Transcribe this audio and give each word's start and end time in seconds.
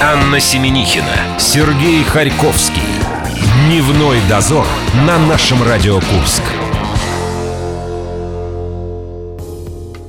Анна 0.00 0.38
Семенихина, 0.38 1.40
Сергей 1.40 2.04
Харьковский. 2.04 2.82
Дневной 3.66 4.18
дозор 4.28 4.64
на 5.04 5.18
нашем 5.18 5.60
Радио 5.60 5.96
Курск. 5.96 6.42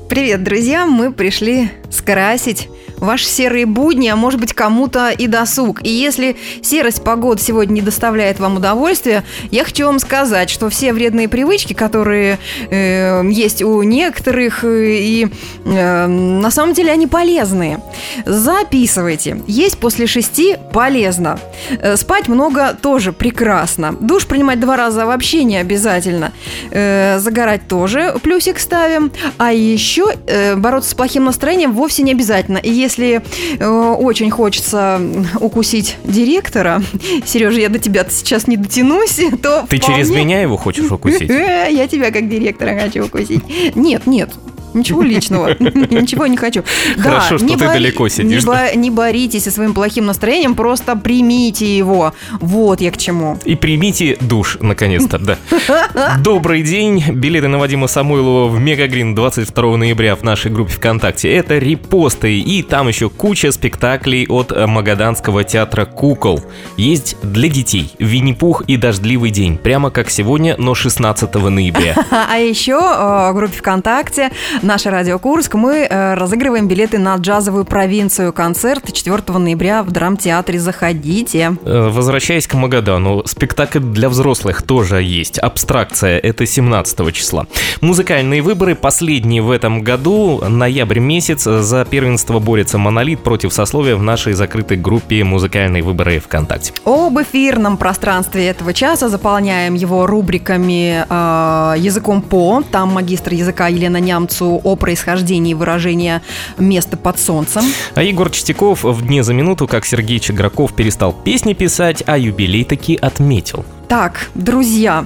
Привет, 0.07 0.43
друзья! 0.43 0.85
Мы 0.85 1.11
пришли 1.11 1.71
скрасить 1.89 2.69
ваши 2.99 3.25
серые 3.25 3.65
будни, 3.65 4.07
а 4.07 4.15
может 4.15 4.39
быть 4.39 4.53
кому-то 4.53 5.09
и 5.09 5.27
досуг. 5.27 5.81
И 5.83 5.89
если 5.89 6.35
серость 6.61 7.03
погоды 7.03 7.41
сегодня 7.41 7.73
не 7.73 7.81
доставляет 7.81 8.39
вам 8.39 8.57
удовольствия, 8.57 9.23
я 9.51 9.63
хочу 9.63 9.85
вам 9.85 9.99
сказать, 9.99 10.49
что 10.49 10.69
все 10.69 10.93
вредные 10.93 11.27
привычки, 11.27 11.73
которые 11.73 12.39
э, 12.69 13.21
есть 13.29 13.61
у 13.61 13.81
некоторых, 13.83 14.63
э, 14.63 14.97
и 14.99 15.27
э, 15.65 16.07
на 16.07 16.51
самом 16.51 16.73
деле 16.73 16.91
они 16.91 17.07
полезные. 17.07 17.81
Записывайте. 18.25 19.41
Есть 19.47 19.77
после 19.77 20.07
шести 20.07 20.57
полезно. 20.73 21.39
Э, 21.81 21.95
спать 21.97 22.27
много 22.27 22.77
тоже 22.81 23.13
прекрасно. 23.13 23.95
Душ 23.99 24.25
принимать 24.25 24.59
два 24.59 24.75
раза 24.75 25.05
вообще 25.05 25.43
не 25.43 25.57
обязательно. 25.57 26.31
Э, 26.71 27.19
загорать 27.19 27.67
тоже 27.67 28.15
плюсик 28.21 28.59
ставим. 28.59 29.11
А 29.37 29.53
еще 29.53 30.13
э, 30.27 30.55
бороться 30.55 30.91
с 30.91 30.93
плохим 30.93 31.25
настроением 31.25 31.73
вовсе 31.73 32.03
не 32.03 32.11
обязательно. 32.11 32.57
И 32.57 32.71
если 32.71 32.88
если 32.89 33.21
э, 33.59 33.67
очень 33.67 34.31
хочется 34.31 34.99
укусить 35.39 35.97
директора, 36.03 36.81
Сережа, 37.25 37.59
я 37.59 37.69
до 37.69 37.79
тебя 37.79 38.05
сейчас 38.09 38.47
не 38.47 38.57
дотянусь, 38.57 39.19
то 39.41 39.65
Ты 39.69 39.77
вполне... 39.77 39.97
через 39.97 40.09
меня 40.09 40.41
его 40.41 40.57
хочешь 40.57 40.91
укусить? 40.91 41.29
Я 41.29 41.87
тебя 41.87 42.11
как 42.11 42.27
директора 42.27 42.77
хочу 42.79 43.05
укусить. 43.05 43.43
Нет, 43.75 44.07
нет, 44.07 44.31
Ничего 44.79 45.01
личного. 45.01 45.55
Ничего 45.59 46.27
не 46.27 46.37
хочу. 46.37 46.63
Хорошо, 46.97 47.37
что 47.37 47.47
ты 47.47 47.57
далеко 47.57 48.07
сидишь. 48.09 48.43
Не 48.75 48.89
боритесь 48.91 49.43
со 49.43 49.51
своим 49.51 49.73
плохим 49.73 50.05
настроением, 50.05 50.55
просто 50.55 50.95
примите 50.95 51.77
его. 51.77 52.13
Вот 52.39 52.81
я 52.81 52.91
к 52.91 52.97
чему. 52.97 53.37
И 53.45 53.55
примите 53.55 54.17
душ, 54.21 54.57
наконец-то, 54.61 55.19
да. 55.19 55.37
Добрый 56.19 56.63
день. 56.63 57.03
Билеты 57.11 57.47
на 57.47 57.57
Вадима 57.57 57.87
Самойлова 57.87 58.47
в 58.47 58.59
Мегагрин 58.59 59.15
22 59.15 59.77
ноября 59.77 60.15
в 60.15 60.23
нашей 60.23 60.51
группе 60.51 60.73
ВКонтакте. 60.73 61.31
Это 61.31 61.57
репосты. 61.57 62.39
И 62.39 62.63
там 62.63 62.87
еще 62.87 63.09
куча 63.09 63.51
спектаклей 63.51 64.25
от 64.27 64.51
Магаданского 64.55 65.43
театра 65.43 65.85
кукол. 65.85 66.41
Есть 66.77 67.17
для 67.21 67.49
детей 67.49 67.91
Винни-Пух 67.99 68.63
и 68.67 68.77
Дождливый 68.77 69.31
день. 69.31 69.57
Прямо 69.57 69.91
как 69.91 70.09
сегодня, 70.09 70.55
но 70.57 70.73
16 70.75 71.33
ноября. 71.35 71.95
А 72.11 72.37
еще 72.37 72.73
э, 72.73 73.31
в 73.31 73.33
группе 73.35 73.57
ВКонтакте 73.57 74.31
Наша 74.69 74.91
радио 74.91 75.17
Курск, 75.17 75.55
мы 75.55 75.87
э, 75.89 76.13
разыгрываем 76.13 76.67
билеты 76.67 76.99
на 76.99 77.15
джазовую 77.15 77.65
провинцию. 77.65 78.31
Концерт 78.31 78.93
4 78.93 79.39
ноября 79.39 79.81
в 79.81 79.89
драмтеатре. 79.89 80.59
Заходите. 80.59 81.57
Э, 81.65 81.89
возвращаясь 81.89 82.45
к 82.45 82.53
Магадану, 82.53 83.23
спектакль 83.25 83.79
для 83.79 84.09
взрослых 84.09 84.61
тоже 84.61 85.01
есть. 85.01 85.39
Абстракция, 85.39 86.19
это 86.19 86.45
17 86.45 87.11
числа. 87.15 87.47
Музыкальные 87.81 88.43
выборы 88.43 88.75
последние 88.75 89.41
в 89.41 89.49
этом 89.49 89.81
году. 89.81 90.39
Ноябрь 90.47 90.99
месяц. 90.99 91.45
За 91.45 91.83
первенство 91.83 92.37
борется 92.37 92.77
Монолит 92.77 93.23
против 93.23 93.51
сословия 93.51 93.95
в 93.95 94.03
нашей 94.03 94.33
закрытой 94.33 94.77
группе 94.77 95.23
«Музыкальные 95.23 95.81
выборы 95.81 96.19
ВКонтакте». 96.19 96.73
Об 96.85 97.19
эфирном 97.19 97.77
пространстве 97.77 98.45
этого 98.45 98.75
часа 98.75 99.09
заполняем 99.09 99.73
его 99.73 100.05
рубриками 100.05 101.05
э, 101.09 101.79
«Языком 101.79 102.21
по». 102.21 102.61
Там 102.71 102.89
магистр 102.89 103.33
языка 103.33 103.67
Елена 103.67 103.97
Нямцу 103.97 104.48
о 104.57 104.75
происхождении 104.75 105.53
выражения 105.53 106.21
«место 106.57 106.97
под 106.97 107.19
солнцем». 107.19 107.63
А 107.95 108.03
Егор 108.03 108.29
Чистяков 108.29 108.83
в 108.83 109.05
«Дне 109.05 109.23
за 109.23 109.33
минуту», 109.33 109.67
как 109.67 109.85
Сергей 109.85 110.19
Чеграков 110.19 110.73
перестал 110.73 111.13
песни 111.13 111.53
писать, 111.53 112.03
а 112.05 112.17
юбилей 112.17 112.63
таки 112.63 112.95
отметил. 112.95 113.65
Так, 113.89 114.29
друзья. 114.35 115.03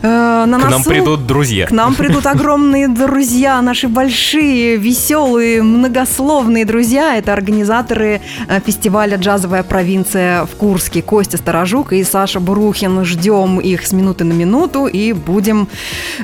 Э, 0.00 0.44
на 0.46 0.60
к 0.60 0.70
нам 0.70 0.84
придут 0.84 1.26
друзья. 1.26 1.66
К 1.66 1.72
нам 1.72 1.96
придут 1.96 2.26
огромные 2.26 2.86
друзья, 2.86 3.60
наши 3.60 3.88
большие, 3.88 4.76
веселые, 4.76 5.64
многословные 5.64 6.64
друзья. 6.64 7.16
Это 7.16 7.32
организаторы 7.32 8.20
э, 8.48 8.60
фестиваля 8.64 9.16
«Джазовая 9.16 9.64
провинция» 9.64 10.44
в 10.44 10.50
Курске. 10.50 11.02
Костя 11.02 11.38
Сторожук 11.38 11.92
и 11.92 12.04
Саша 12.04 12.38
Бурухин. 12.38 13.04
Ждем 13.04 13.58
их 13.58 13.84
с 13.84 13.92
минуты 13.92 14.22
на 14.22 14.32
минуту 14.32 14.86
и 14.86 15.12
будем 15.12 15.66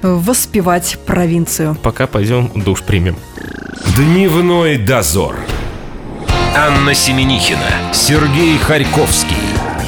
э, 0.01 0.09
воспевать 0.09 0.97
провинцию. 1.07 1.77
Пока 1.83 2.07
пойдем 2.07 2.53
душ 2.55 2.83
примем. 2.83 3.17
Дневной 3.97 4.79
дозор. 4.79 5.35
Анна 6.57 6.95
Семенихина, 6.95 7.93
Сергей 7.93 8.59
Харьковский. 8.59 9.50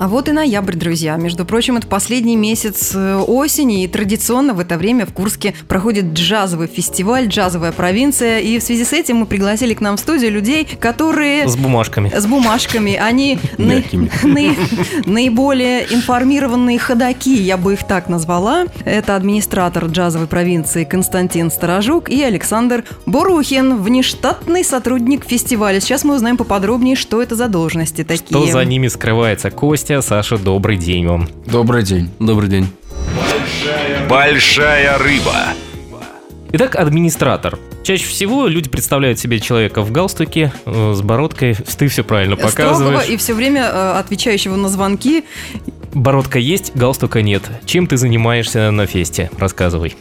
А 0.00 0.08
вот 0.08 0.30
и 0.30 0.32
ноябрь, 0.32 0.76
друзья. 0.76 1.14
Между 1.16 1.44
прочим, 1.44 1.76
это 1.76 1.86
последний 1.86 2.34
месяц 2.34 2.92
э, 2.94 3.16
осени, 3.16 3.84
и 3.84 3.86
традиционно 3.86 4.54
в 4.54 4.58
это 4.58 4.78
время 4.78 5.04
в 5.04 5.12
Курске 5.12 5.52
проходит 5.68 6.14
джазовый 6.14 6.68
фестиваль 6.68 7.26
«Джазовая 7.26 7.70
провинция». 7.70 8.38
И 8.38 8.58
в 8.58 8.62
связи 8.62 8.86
с 8.86 8.94
этим 8.94 9.16
мы 9.16 9.26
пригласили 9.26 9.74
к 9.74 9.82
нам 9.82 9.98
в 9.98 10.00
студию 10.00 10.32
людей, 10.32 10.66
которые... 10.80 11.46
С 11.46 11.54
бумажками. 11.54 12.10
С 12.16 12.26
бумажками. 12.26 12.94
Они 12.94 13.38
наиболее 15.04 15.94
информированные 15.94 16.78
ходаки, 16.78 17.36
я 17.36 17.58
бы 17.58 17.74
их 17.74 17.86
так 17.86 18.08
назвала. 18.08 18.68
Это 18.86 19.16
администратор 19.16 19.84
джазовой 19.84 20.28
провинции 20.28 20.84
Константин 20.84 21.50
Сторожук 21.50 22.08
и 22.08 22.22
Александр 22.22 22.84
Бурухин, 23.04 23.76
внештатный 23.82 24.64
сотрудник 24.64 25.26
фестиваля. 25.26 25.78
Сейчас 25.78 26.04
мы 26.04 26.14
узнаем 26.14 26.38
поподробнее, 26.38 26.96
что 26.96 27.20
это 27.20 27.34
за 27.34 27.48
должности 27.48 28.02
такие. 28.02 28.46
Что 28.46 28.46
за 28.50 28.64
ними 28.64 28.88
скрывается. 28.88 29.50
Костя 29.50 29.89
гостя. 29.90 30.08
Саша, 30.08 30.38
добрый 30.38 30.76
день 30.76 31.06
вам. 31.06 31.28
Добрый 31.46 31.82
день. 31.82 32.10
Добрый 32.20 32.48
день. 32.48 32.68
Большая 34.08 34.98
рыба. 34.98 35.34
Итак, 36.52 36.76
администратор. 36.76 37.58
Чаще 37.82 38.06
всего 38.06 38.46
люди 38.46 38.68
представляют 38.68 39.18
себе 39.18 39.40
человека 39.40 39.82
в 39.82 39.90
галстуке, 39.90 40.52
э, 40.64 40.92
с 40.94 41.00
бородкой. 41.00 41.54
Ты 41.54 41.88
все 41.88 42.04
правильно 42.04 42.36
показываешь. 42.36 42.76
Строгого 42.76 43.00
и 43.00 43.16
все 43.16 43.34
время 43.34 43.62
э, 43.62 43.92
отвечающего 43.98 44.56
на 44.56 44.68
звонки. 44.68 45.24
Бородка 45.92 46.38
есть, 46.38 46.72
галстука 46.74 47.22
нет. 47.22 47.42
Чем 47.64 47.86
ты 47.86 47.96
занимаешься 47.96 48.70
на 48.70 48.86
фесте? 48.86 49.30
Рассказывай. 49.38 49.96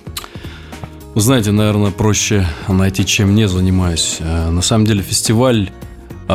Знаете, 1.16 1.52
наверное, 1.52 1.92
проще 1.92 2.48
найти, 2.68 3.06
чем 3.06 3.34
не 3.34 3.48
занимаюсь. 3.48 4.18
Э, 4.20 4.50
на 4.50 4.62
самом 4.62 4.86
деле 4.86 5.02
фестиваль 5.02 5.72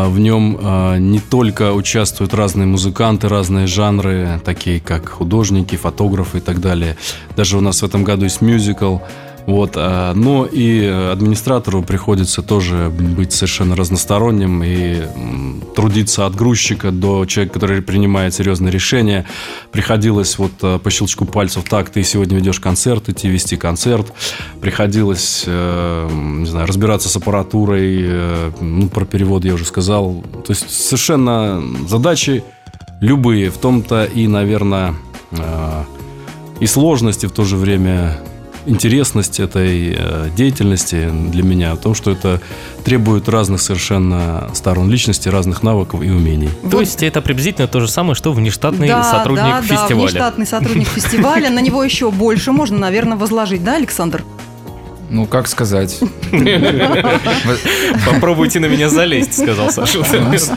в 0.03 0.19
нем 0.19 0.59
а, 0.61 0.97
не 0.99 1.21
только 1.21 1.73
участвуют 1.73 2.35
разные 2.35 2.67
музыканты, 2.67 3.29
разные 3.29 3.67
жанры, 3.69 4.41
такие 4.45 4.81
как 4.81 5.09
художники, 5.09 5.77
фотографы 5.77 6.39
и 6.39 6.41
так 6.41 6.61
далее. 6.61 6.97
Даже 7.37 7.57
у 7.57 7.61
нас 7.61 7.81
в 7.81 7.85
этом 7.85 8.03
году 8.03 8.25
есть 8.25 8.41
мюзикл 8.41 8.99
вот, 9.47 9.73
а, 9.77 10.15
но 10.15 10.47
и 10.47 10.85
администратору 10.87 11.83
приходится 11.83 12.43
тоже 12.43 12.91
быть 12.91 13.33
совершенно 13.33 13.77
разносторонним 13.77 14.63
и 14.65 15.03
трудиться 15.77 16.25
от 16.25 16.35
грузчика 16.35 16.91
до 16.91 17.27
человека, 17.27 17.55
который 17.55 17.83
принимает 17.83 18.35
серьезные 18.35 18.73
решения. 18.73 19.27
Приходилось 19.71 20.39
вот 20.39 20.53
а, 20.63 20.79
по 20.79 20.91
щелчку 20.91 21.27
пальцев, 21.27 21.65
так, 21.69 21.91
ты 21.91 22.03
сегодня 22.05 22.39
ведешь 22.39 22.59
концерт, 22.59 23.09
идти 23.09 23.29
вести 23.29 23.57
концерт. 23.57 24.13
Приходилось, 24.61 25.45
э, 25.47 26.09
не 26.11 26.47
знаю, 26.47 26.67
разбираться 26.67 27.09
с 27.09 27.17
аппаратурой, 27.17 28.01
э, 28.03 28.51
ну, 28.61 28.89
про 28.89 29.05
перевод 29.05 29.45
я 29.45 29.55
уже 29.55 29.67
сказал. 29.67 30.25
То 30.47 30.53
есть 30.53 30.71
совершенно 30.71 31.63
задачи 31.87 32.43
любые, 33.01 33.51
в 33.51 33.59
том-то 33.59 34.05
и, 34.05 34.27
наверное, 34.27 34.95
э, 35.33 35.85
и 36.61 36.67
сложности 36.67 37.27
в 37.27 37.33
то 37.33 37.45
же 37.45 37.57
время 37.57 38.21
интересность 38.67 39.41
этой 39.41 39.95
э, 39.97 40.29
деятельности 40.37 41.11
для 41.11 41.43
меня 41.43 41.75
в 41.75 41.79
том, 41.79 41.95
что 41.95 42.11
это 42.11 42.41
требует 42.85 43.29
разных 43.29 43.61
совершенно 43.61 44.51
сторон 44.55 44.91
личности, 44.91 45.29
разных 45.29 45.63
навыков 45.63 46.03
и 46.03 46.11
умений. 46.11 46.51
То 46.71 46.81
есть 46.81 47.03
это 47.03 47.21
приблизительно 47.21 47.69
то 47.69 47.81
же 47.81 47.89
самое, 47.89 48.15
что 48.15 48.33
внештатный 48.33 48.89
да, 48.89 49.03
сотрудник 49.03 49.45
да, 49.45 49.63
фестиваля. 49.63 49.89
Да, 49.89 49.95
внештатный 49.95 50.47
сотрудник 50.47 50.89
фестиваля. 50.89 51.51
На 51.51 51.61
него 51.61 51.83
еще 51.83 52.11
больше 52.11 52.53
можно, 52.53 52.79
наверное, 52.79 53.17
возложить, 53.17 53.63
да, 53.65 53.77
Александр? 53.77 54.23
Ну, 55.11 55.27
как 55.27 55.47
сказать? 55.49 56.01
Попробуйте 58.07 58.59
на 58.59 58.67
меня 58.67 58.89
залезть, 58.89 59.35
сказал 59.35 59.71
Саша. 59.71 60.03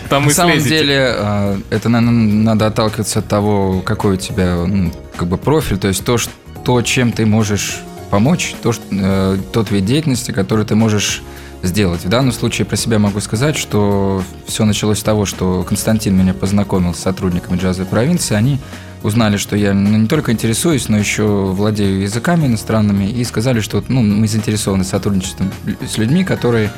Там 0.10 0.26
на 0.26 0.32
самом 0.32 0.60
деле, 0.60 1.14
э, 1.16 1.58
это, 1.70 1.90
наверное, 1.90 2.44
надо 2.44 2.68
отталкиваться 2.68 3.20
от 3.20 3.28
того, 3.28 3.82
какой 3.82 4.14
у 4.14 4.18
тебя 4.18 4.66
ну, 4.66 4.92
как 5.16 5.28
бы 5.28 5.38
профиль, 5.38 5.78
то 5.78 5.88
есть 5.90 6.04
то, 6.04 6.18
что 6.18 6.82
чем 6.82 7.12
ты 7.12 7.26
можешь 7.26 7.80
помочь, 8.10 8.56
то, 8.62 8.72
что, 8.72 8.84
э, 8.92 9.38
тот 9.52 9.72
вид 9.72 9.86
деятельности, 9.86 10.32
который 10.32 10.66
ты 10.66 10.76
можешь 10.76 11.24
сделать. 11.64 12.06
В 12.06 12.10
данном 12.10 12.32
случае 12.32 12.66
про 12.66 12.76
себя 12.76 13.00
могу 13.00 13.20
сказать, 13.20 13.58
что 13.58 14.24
все 14.46 14.66
началось 14.66 15.00
с 15.00 15.04
того, 15.04 15.26
что 15.26 15.64
Константин 15.64 16.16
меня 16.16 16.34
познакомил 16.34 16.94
с 16.94 17.00
сотрудниками 17.00 17.58
джазовой 17.58 17.88
провинции. 17.88 18.36
Они 18.36 18.60
узнали, 19.04 19.38
что 19.38 19.56
я 19.56 19.74
ну, 19.74 19.98
не 19.98 20.08
только 20.08 20.32
интересуюсь, 20.32 20.90
но 20.90 20.98
еще 20.98 21.26
владею 21.26 22.02
языками 22.02 22.46
иностранными, 22.46 23.06
и 23.06 23.24
сказали, 23.24 23.60
что 23.60 23.84
ну, 23.88 24.02
мы 24.02 24.28
заинтересованы 24.28 24.84
сотрудничеством 24.84 25.52
с 25.88 25.98
людьми, 25.98 26.24
которые, 26.24 26.72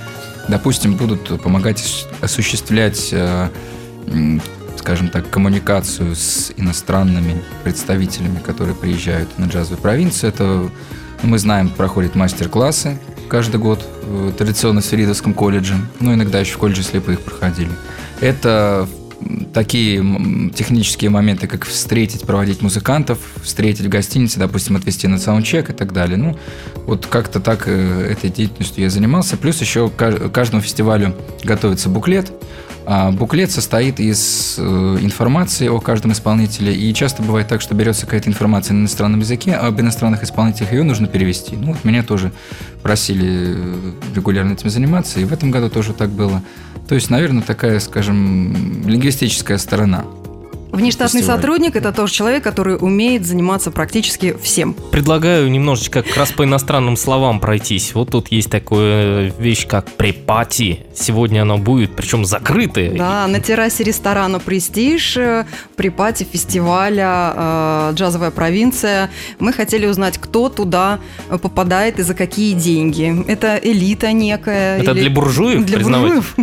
допустим, 0.48 0.96
будут 0.96 1.42
помогать 1.42 2.08
осуществлять, 2.22 3.10
э, 3.12 3.50
скажем 4.78 5.10
так, 5.10 5.30
коммуникацию 5.30 6.16
с 6.16 6.52
иностранными 6.56 7.42
представителями, 7.64 8.40
которые 8.40 8.76
приезжают 8.76 9.38
на 9.38 9.46
джазовую 9.46 9.82
провинцию. 9.82 10.30
Это, 10.30 10.70
мы 11.24 11.40
знаем, 11.40 11.70
проходят 11.70 12.16
мастер-классы 12.16 12.98
каждый 13.28 13.60
год 13.60 13.86
традиционно 14.38 14.82
в 14.82 14.86
Сверидовском 14.86 15.34
колледже, 15.34 15.76
ну, 16.00 16.14
иногда 16.14 16.40
еще 16.40 16.54
в 16.54 16.58
колледже 16.58 16.84
слепых 16.84 17.22
проходили. 17.22 17.70
Это 18.20 18.88
такие 19.54 20.02
технические 20.56 21.10
моменты, 21.10 21.48
как 21.48 21.66
встретить, 21.66 22.22
проводить 22.22 22.62
музыкантов, 22.62 23.20
встретить 23.44 23.86
в 23.86 23.90
гостинице, 23.90 24.40
допустим, 24.40 24.76
отвезти 24.76 25.08
на 25.08 25.18
саундчек 25.18 25.70
и 25.70 25.74
так 25.74 25.94
далее. 25.94 26.18
Ну, 26.18 26.38
вот 26.86 27.06
как-то 27.06 27.40
так 27.40 27.64
э, 27.68 28.12
этой 28.12 28.30
деятельностью 28.30 28.84
я 28.84 28.90
занимался. 28.90 29.38
Плюс 29.38 29.62
еще 29.62 29.90
каждому 29.90 30.62
фестивалю 30.62 31.16
готовится 31.44 31.90
буклет. 31.90 32.32
А 32.92 33.12
буклет 33.12 33.52
состоит 33.52 34.00
из 34.00 34.56
э, 34.58 34.62
информации 34.62 35.68
о 35.68 35.80
каждом 35.80 36.12
исполнителе, 36.12 36.74
и 36.74 36.92
часто 36.92 37.22
бывает 37.22 37.48
так, 37.48 37.62
что 37.62 37.76
берется 37.76 38.08
какая-то 38.08 38.32
информация 38.32 38.74
на 38.74 38.80
иностранном 38.80 39.20
языке, 39.20 39.52
а 39.54 39.68
об 39.68 39.80
иностранных 39.80 40.24
исполнителях 40.24 40.74
ее 40.74 40.82
нужно 40.82 41.06
перевести. 41.06 41.56
Ну, 41.56 41.74
вот 41.74 41.86
меня 41.86 42.02
тоже 42.02 42.32
просили 42.82 43.54
э, 43.56 43.92
регулярно 44.16 44.54
этим 44.54 44.72
заниматься, 44.72 45.20
и 45.20 45.24
в 45.24 45.32
этом 45.32 45.52
году 45.52 45.70
тоже 45.70 45.94
так 45.94 46.10
было. 46.10 46.42
То 46.88 46.96
есть, 46.96 47.12
наверное, 47.12 47.44
такая, 47.44 47.80
скажем, 47.80 48.88
лингвистическая 48.88 49.60
сторона– 49.60 50.06
Внештатный 50.72 51.22
фестиваль. 51.22 51.38
сотрудник– 51.38 51.76
это 51.78 51.92
тоже 51.92 52.14
человек, 52.14 52.44
который 52.44 52.76
умеет 52.76 53.26
заниматься 53.26 53.72
практически 53.72 54.36
всем. 54.42 54.76
Предлагаю 54.92 55.50
немножечко 55.50 56.04
как 56.04 56.16
раз 56.16 56.32
по 56.32 56.44
иностранным 56.44 56.96
словам 56.96 57.40
пройтись. 57.40 57.94
Вот 57.96 58.12
тут 58.12 58.28
есть 58.30 58.50
такая 58.52 59.34
вещь, 59.40 59.68
как 59.68 59.92
препати. 59.92 60.86
Сегодня 60.96 61.42
оно 61.42 61.58
будет, 61.58 61.96
причем 61.96 62.24
закрытое. 62.24 62.92
Да, 62.92 63.28
на 63.28 63.40
террасе 63.40 63.84
ресторана 63.84 64.40
«Престиж», 64.40 65.18
э, 65.18 65.46
препати 65.76 66.26
фестиваля 66.32 67.34
э, 67.36 67.92
«Джазовая 67.96 68.32
провинция». 68.32 69.10
Мы 69.40 69.54
хотели 69.54 69.88
узнать, 69.88 70.18
кто 70.18 70.50
туда 70.50 71.00
попадает 71.42 72.00
и 72.00 72.04
за 72.04 72.14
какие 72.14 72.54
деньги. 72.54 73.26
Это 73.28 73.60
элита 73.62 74.12
некая. 74.12 74.80
Это 74.80 74.92
или... 74.92 75.02
для 75.02 75.10
буржуев, 75.10 75.66
Для 75.66 75.80
буржуев. 75.80 76.36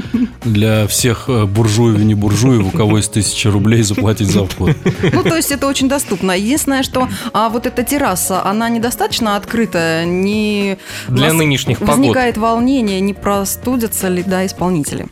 Для 0.44 0.87
всех 0.88 1.28
э, 1.28 1.44
буржуев 1.44 2.00
и 2.00 2.05
не 2.05 2.14
буржуев, 2.14 2.67
у 2.67 2.76
кого 2.76 2.96
есть 2.96 3.12
тысяча 3.12 3.50
рублей, 3.50 3.82
заплатить 3.82 4.16
платить 4.17 4.33
за 4.33 4.47
вход. 4.47 4.77
Ну, 5.13 5.23
то 5.23 5.37
есть 5.37 5.53
это 5.53 5.67
очень 5.67 5.89
доступно. 5.89 6.33
Единственное, 6.33 6.83
что 6.83 7.09
а 7.33 7.49
вот 7.49 7.67
эта 7.67 7.83
терраса, 7.83 8.45
она 8.45 8.69
недостаточно 8.69 9.37
открытая, 9.37 10.05
не... 10.05 10.79
Для 11.09 11.33
нынешних 11.33 11.79
погод. 11.79 11.97
Возникает 11.97 12.37
волнение, 12.37 13.01
не 13.01 13.15
простудятся 13.15 14.09
ли, 14.09 14.23
да, 14.23 14.45
исполнители. 14.47 15.07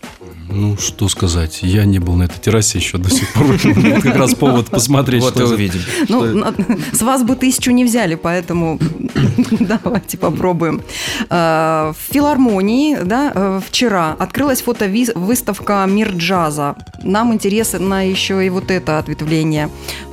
Ну, 0.54 0.76
что 0.78 1.08
сказать, 1.08 1.60
я 1.62 1.84
не 1.84 1.98
был 1.98 2.14
на 2.14 2.24
этой 2.24 2.38
террасе 2.38 2.78
еще 2.78 2.98
до 2.98 3.10
сих 3.10 3.32
пор. 3.32 3.58
Как 4.02 4.14
раз 4.14 4.34
повод 4.34 4.70
посмотреть, 4.70 5.22
вот 5.22 5.34
что 5.34 5.46
увидим. 5.46 5.80
Ну, 6.08 6.44
с 6.92 7.02
вас 7.02 7.24
бы 7.24 7.34
тысячу 7.34 7.72
не 7.72 7.84
взяли, 7.84 8.14
поэтому 8.14 8.78
давайте 9.60 10.16
попробуем. 10.16 10.82
А, 11.28 11.92
в 11.92 12.12
филармонии, 12.12 12.98
да, 13.02 13.32
э, 13.34 13.60
вчера 13.66 14.14
открылась 14.18 14.62
фотовыставка 14.62 15.84
«Мир 15.88 16.12
джаза». 16.12 16.76
Нам 17.02 17.34
интересно 17.34 18.08
еще 18.08 18.46
и 18.46 18.48
вот 18.48 18.70
это 18.70 18.98
ответвление. 18.98 19.70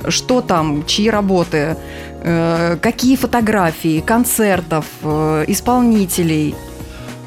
Что 0.08 0.40
там, 0.40 0.84
чьи 0.86 1.08
работы, 1.08 1.76
э, 2.20 2.76
какие 2.80 3.14
фотографии, 3.16 4.00
концертов, 4.00 4.86
э, 5.02 5.44
исполнителей– 5.46 6.54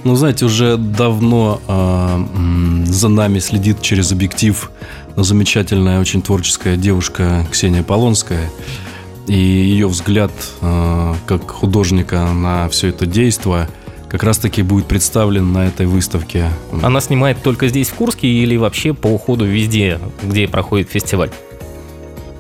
ну, 0.06 0.16
знаете, 0.16 0.46
уже 0.46 0.78
давно 0.78 1.60
э, 1.68 2.26
за 2.86 3.10
нами 3.10 3.40
следит 3.40 3.82
через 3.82 4.12
объектив 4.12 4.72
замечательная, 5.16 6.00
очень 6.00 6.22
творческая 6.22 6.78
девушка 6.78 7.46
Ксения 7.52 7.82
Полонская. 7.82 8.52
И 9.26 9.34
ее 9.34 9.88
взгляд 9.88 10.32
э, 10.62 11.14
как 11.26 11.50
художника 11.50 12.32
на 12.32 12.70
все 12.70 12.90
это 12.90 13.08
действие 13.08 13.68
как 14.08 14.22
раз-таки 14.22 14.62
будет 14.62 14.86
представлен 14.86 15.52
на 15.52 15.68
этой 15.68 15.88
выставке. 15.88 16.52
Она 16.84 17.02
снимает 17.02 17.42
только 17.42 17.68
здесь, 17.68 17.90
в 17.90 17.96
Курске, 17.96 18.28
или 18.28 18.56
вообще 18.56 18.94
по 18.94 19.08
уходу 19.08 19.44
везде, 19.44 20.00
где 20.24 20.48
проходит 20.48 20.90
фестиваль? 20.92 21.32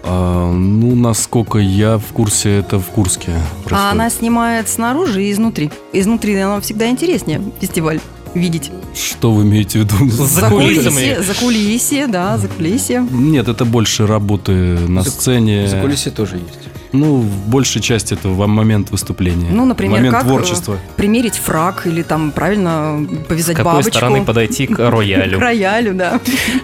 А, 0.07 0.51
ну, 0.51 0.95
насколько 0.95 1.57
я 1.57 1.97
в 1.97 2.13
курсе, 2.13 2.59
это 2.59 2.79
в 2.79 2.85
Курске. 2.87 3.31
Происходит. 3.63 3.73
А 3.73 3.91
она 3.91 4.09
снимает 4.09 4.69
снаружи 4.69 5.23
и 5.23 5.31
изнутри. 5.31 5.71
Изнутри 5.93 6.35
она 6.35 6.61
всегда 6.61 6.87
интереснее, 6.89 7.41
фестиваль 7.59 7.99
видеть. 8.35 8.71
Что 8.93 9.31
вы 9.31 9.43
имеете 9.43 9.79
в 9.79 9.83
виду? 9.83 10.09
За, 10.11 10.25
за 10.25 10.49
кулисами. 10.49 11.21
За 11.21 11.33
кулисье, 11.33 12.07
да, 12.07 12.37
за 12.37 12.47
кулисье. 12.47 13.05
Нет, 13.09 13.47
это 13.47 13.65
больше 13.65 14.05
работы 14.05 14.51
на 14.51 15.01
за, 15.01 15.09
сцене. 15.09 15.67
За 15.67 15.81
кулисье 15.81 16.11
тоже 16.11 16.35
есть. 16.35 16.74
Ну, 16.99 17.17
в 17.17 17.47
большей 17.49 17.81
части 17.81 18.13
это 18.13 18.29
в 18.29 18.47
момент 18.47 18.91
выступления. 18.91 19.49
Ну, 19.51 19.65
например, 19.65 19.97
момент 19.97 20.15
как 20.15 20.25
э, 20.25 20.27
творчества. 20.27 20.77
примерить 20.95 21.35
фраг 21.35 21.85
или 21.85 22.01
там 22.01 22.31
правильно 22.31 23.05
повязать 23.27 23.55
С 23.55 23.57
какой 23.57 23.71
бабочку. 23.73 23.91
стороны 23.91 24.23
подойти 24.25 24.67
к 24.67 24.77
роялю. 24.89 25.37
К 25.37 25.41
роялю, 25.41 25.93
да. 25.93 26.19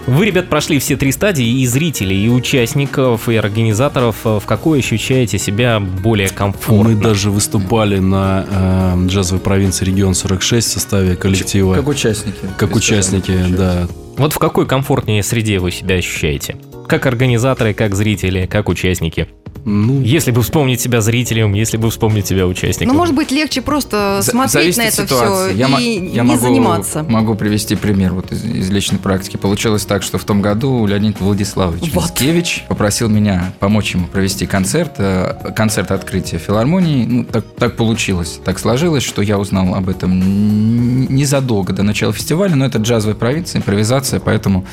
Вы, 0.06 0.26
ребят, 0.26 0.48
прошли 0.48 0.78
все 0.78 0.96
три 0.96 1.12
стадии 1.12 1.60
и 1.60 1.66
зрителей, 1.66 2.24
и 2.24 2.28
участников, 2.28 3.28
и 3.28 3.36
организаторов. 3.36 4.16
В 4.24 4.42
какой 4.46 4.78
ощущаете 4.80 5.38
себя 5.38 5.80
более 5.80 6.28
комфортно? 6.28 6.90
Мы 6.94 7.00
даже 7.02 7.30
выступали 7.30 7.98
на 7.98 8.46
э, 8.48 9.06
джазовой 9.06 9.40
провинции 9.40 9.84
регион 9.84 10.14
46 10.14 10.68
в 10.68 10.70
составе 10.72 11.16
коллектива. 11.16 11.74
Как 11.74 11.88
участники. 11.88 12.38
Как 12.56 12.74
участники, 12.74 13.32
да. 13.48 13.86
Вот 14.16 14.32
в 14.32 14.38
какой 14.38 14.66
комфортнее 14.66 15.22
среде 15.22 15.58
вы 15.58 15.70
себя 15.70 15.96
ощущаете? 15.96 16.56
Как 16.88 17.06
организаторы, 17.06 17.74
как 17.74 17.94
зрители, 17.94 18.46
как 18.46 18.68
участники? 18.68 19.28
Ну, 19.64 20.00
если 20.00 20.32
бы 20.32 20.42
вспомнить 20.42 20.80
себя 20.80 21.00
зрителем, 21.00 21.54
если 21.54 21.76
бы 21.76 21.88
вспомнить 21.90 22.26
себя 22.26 22.46
участником. 22.46 22.92
Ну, 22.92 22.98
может 22.98 23.14
быть, 23.14 23.30
легче 23.30 23.62
просто 23.62 24.20
смотреть 24.22 24.76
на 24.76 24.82
это 24.82 25.06
все 25.06 25.50
я 25.50 25.68
и 25.78 26.08
я 26.08 26.22
не 26.22 26.32
могу, 26.32 26.40
заниматься. 26.40 27.02
Могу 27.04 27.34
привести 27.36 27.76
пример 27.76 28.12
вот 28.12 28.32
из, 28.32 28.44
из 28.44 28.70
личной 28.70 28.98
практики. 28.98 29.36
Получилось 29.36 29.84
так, 29.84 30.02
что 30.02 30.18
в 30.18 30.24
том 30.24 30.42
году 30.42 30.84
Леонид 30.86 31.20
Владиславович 31.20 31.92
вот. 31.92 32.04
Мискевич 32.04 32.64
попросил 32.68 33.08
меня 33.08 33.52
помочь 33.60 33.94
ему 33.94 34.08
провести 34.08 34.46
концерт, 34.46 34.94
э, 34.98 35.52
концерт 35.54 35.92
открытия 35.92 36.38
филармонии. 36.38 37.06
Ну, 37.06 37.24
так, 37.24 37.44
так 37.56 37.76
получилось, 37.76 38.40
так 38.44 38.58
сложилось, 38.58 39.04
что 39.04 39.22
я 39.22 39.38
узнал 39.38 39.76
об 39.76 39.88
этом 39.88 41.14
незадолго 41.14 41.72
до 41.72 41.84
начала 41.84 42.12
фестиваля, 42.12 42.56
но 42.56 42.66
это 42.66 42.78
джазовая 42.78 43.14
провинция, 43.14 43.60
импровизация, 43.60 44.18
поэтому 44.18 44.66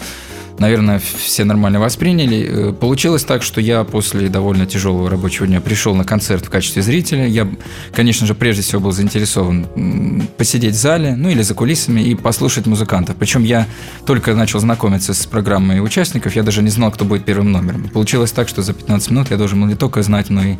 наверное, 0.60 1.00
все 1.00 1.44
нормально 1.44 1.80
восприняли. 1.80 2.70
Э, 2.70 2.74
получилось 2.74 3.24
так, 3.24 3.44
что 3.44 3.62
я 3.62 3.84
после 3.84 4.30
довольно 4.30 4.66
тяжелого 4.66 5.10
рабочего 5.10 5.48
дня 5.48 5.62
пришел 5.62 5.96
на 5.96 6.04
концерт 6.04 6.46
в 6.46 6.50
качестве 6.50 6.82
зрителя. 6.82 7.28
Я, 7.28 7.48
конечно 7.94 8.28
же, 8.28 8.36
прежде 8.36 8.62
всего 8.62 8.82
был 8.82 8.92
заинтересован 8.92 10.28
посидеть 10.38 10.75
в 10.75 10.78
зале, 10.78 11.16
ну 11.16 11.30
или 11.30 11.42
за 11.42 11.54
кулисами 11.54 12.01
и 12.01 12.16
послушать 12.16 12.66
музыкантов. 12.66 13.16
Причем 13.16 13.44
я 13.44 13.68
только 14.06 14.36
начал 14.36 14.60
знакомиться 14.60 15.13
с 15.13 15.25
программой 15.25 15.84
участников, 15.84 16.36
я 16.36 16.44
даже 16.44 16.62
не 16.62 16.70
знал, 16.70 16.92
кто 16.92 17.06
будет 17.06 17.25
первым 17.25 17.51
номером. 17.51 17.89
Получилось 17.89 18.32
так, 18.32 18.48
что 18.48 18.62
за 18.62 18.74
15 18.74 19.12
минут 19.12 19.32
я 19.32 19.38
должен 19.38 19.60
был 19.62 19.68
не 19.68 19.75
только 19.75 20.04
знать, 20.04 20.30
но 20.30 20.44
и 20.44 20.56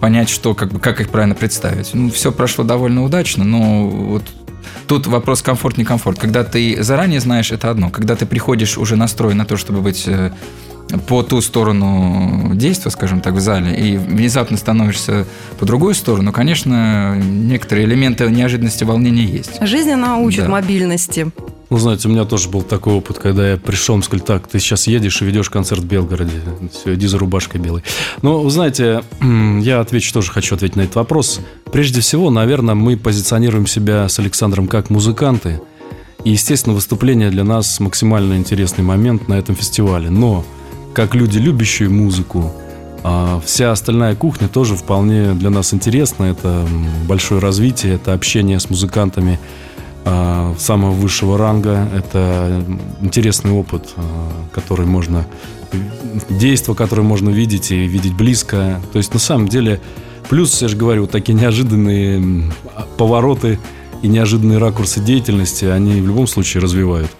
понять, 0.00 0.28
что, 0.28 0.54
как, 0.54 0.72
бы, 0.72 0.80
как 0.80 1.00
их 1.00 1.10
правильно 1.10 1.34
представить. 1.34 1.90
Ну, 1.94 2.10
все 2.10 2.32
прошло 2.32 2.64
довольно 2.64 3.04
удачно, 3.04 3.44
но 3.44 3.88
вот 3.88 4.24
Тут 4.86 5.06
вопрос 5.06 5.40
комфорт, 5.40 5.78
не 5.78 5.84
комфорт. 5.84 6.18
Когда 6.18 6.42
ты 6.42 6.82
заранее 6.82 7.20
знаешь, 7.20 7.52
это 7.52 7.70
одно. 7.70 7.90
Когда 7.90 8.16
ты 8.16 8.26
приходишь 8.26 8.76
уже 8.76 8.96
настроен 8.96 9.36
на 9.36 9.44
то, 9.44 9.56
чтобы 9.56 9.80
быть 9.82 10.02
э, 10.06 10.32
по 11.06 11.22
ту 11.22 11.40
сторону 11.40 12.52
действия, 12.54 12.90
скажем 12.90 13.20
так, 13.20 13.34
в 13.34 13.40
зале, 13.40 13.74
и 13.74 13.96
внезапно 13.96 14.56
становишься 14.56 15.26
по 15.58 15.66
другую 15.66 15.94
сторону, 15.94 16.32
конечно, 16.32 17.16
некоторые 17.16 17.86
элементы 17.86 18.28
неожиданности, 18.30 18.84
волнения 18.84 19.24
есть. 19.24 19.58
Жизнь, 19.62 19.90
она 19.90 20.18
учит 20.18 20.44
да. 20.44 20.50
мобильности. 20.50 21.30
Ну, 21.70 21.78
знаете, 21.78 22.08
у 22.08 22.10
меня 22.10 22.24
тоже 22.24 22.48
был 22.48 22.62
такой 22.62 22.94
опыт, 22.94 23.20
когда 23.20 23.52
я 23.52 23.56
пришел, 23.56 23.94
он 23.94 24.02
сказал, 24.02 24.26
так, 24.26 24.48
ты 24.48 24.58
сейчас 24.58 24.88
едешь 24.88 25.22
и 25.22 25.24
ведешь 25.24 25.48
концерт 25.48 25.82
в 25.82 25.86
Белгороде. 25.86 26.32
Все, 26.72 26.94
иди 26.94 27.06
за 27.06 27.16
рубашкой 27.16 27.60
белой. 27.60 27.84
Но, 28.22 28.40
вы 28.40 28.50
знаете, 28.50 29.04
я 29.20 29.78
отвечу, 29.78 30.12
тоже 30.12 30.32
хочу 30.32 30.56
ответить 30.56 30.74
на 30.74 30.80
этот 30.80 30.96
вопрос. 30.96 31.40
Прежде 31.70 32.00
всего, 32.00 32.28
наверное, 32.30 32.74
мы 32.74 32.96
позиционируем 32.96 33.68
себя 33.68 34.08
с 34.08 34.18
Александром 34.18 34.66
как 34.66 34.90
музыканты. 34.90 35.60
И, 36.24 36.30
естественно, 36.30 36.74
выступление 36.74 37.30
для 37.30 37.44
нас 37.44 37.78
максимально 37.78 38.34
интересный 38.34 38.82
момент 38.82 39.28
на 39.28 39.34
этом 39.34 39.54
фестивале. 39.54 40.10
Но, 40.10 40.44
как 40.94 41.14
люди, 41.14 41.38
любящие 41.38 41.88
музыку, 41.88 42.52
а 43.02 43.40
вся 43.44 43.72
остальная 43.72 44.14
кухня 44.14 44.48
тоже 44.48 44.76
вполне 44.76 45.32
для 45.34 45.50
нас 45.50 45.72
интересна. 45.72 46.24
Это 46.24 46.66
большое 47.08 47.40
развитие, 47.40 47.94
это 47.94 48.12
общение 48.12 48.60
с 48.60 48.68
музыкантами– 48.70 49.38
а, 50.04 50.54
самого 50.58 50.92
высшего 50.92 51.36
ранга. 51.36 51.88
Это 51.94 52.64
интересный 53.00 53.52
опыт, 53.52 53.90
а, 53.96 54.02
который 54.52 54.86
можно 54.86 55.26
действо, 56.28 56.74
которое 56.74 57.02
можно 57.02 57.28
видеть 57.28 57.70
и 57.70 57.86
видеть 57.86 58.14
близко. 58.14 58.80
То 58.92 58.98
есть 58.98 59.12
на 59.12 59.20
самом 59.20 59.48
деле 59.48 59.80
плюс, 60.28 60.60
я 60.62 60.68
же 60.68 60.76
говорю, 60.76 61.02
вот 61.02 61.10
такие 61.10 61.34
неожиданные 61.34 62.50
повороты 62.96 63.58
и 64.02 64.08
неожиданные 64.08 64.58
ракурсы 64.58 65.00
деятельности, 65.00 65.66
они 65.66 66.00
в 66.00 66.06
любом 66.06 66.26
случае 66.26 66.62
развивают. 66.62 67.10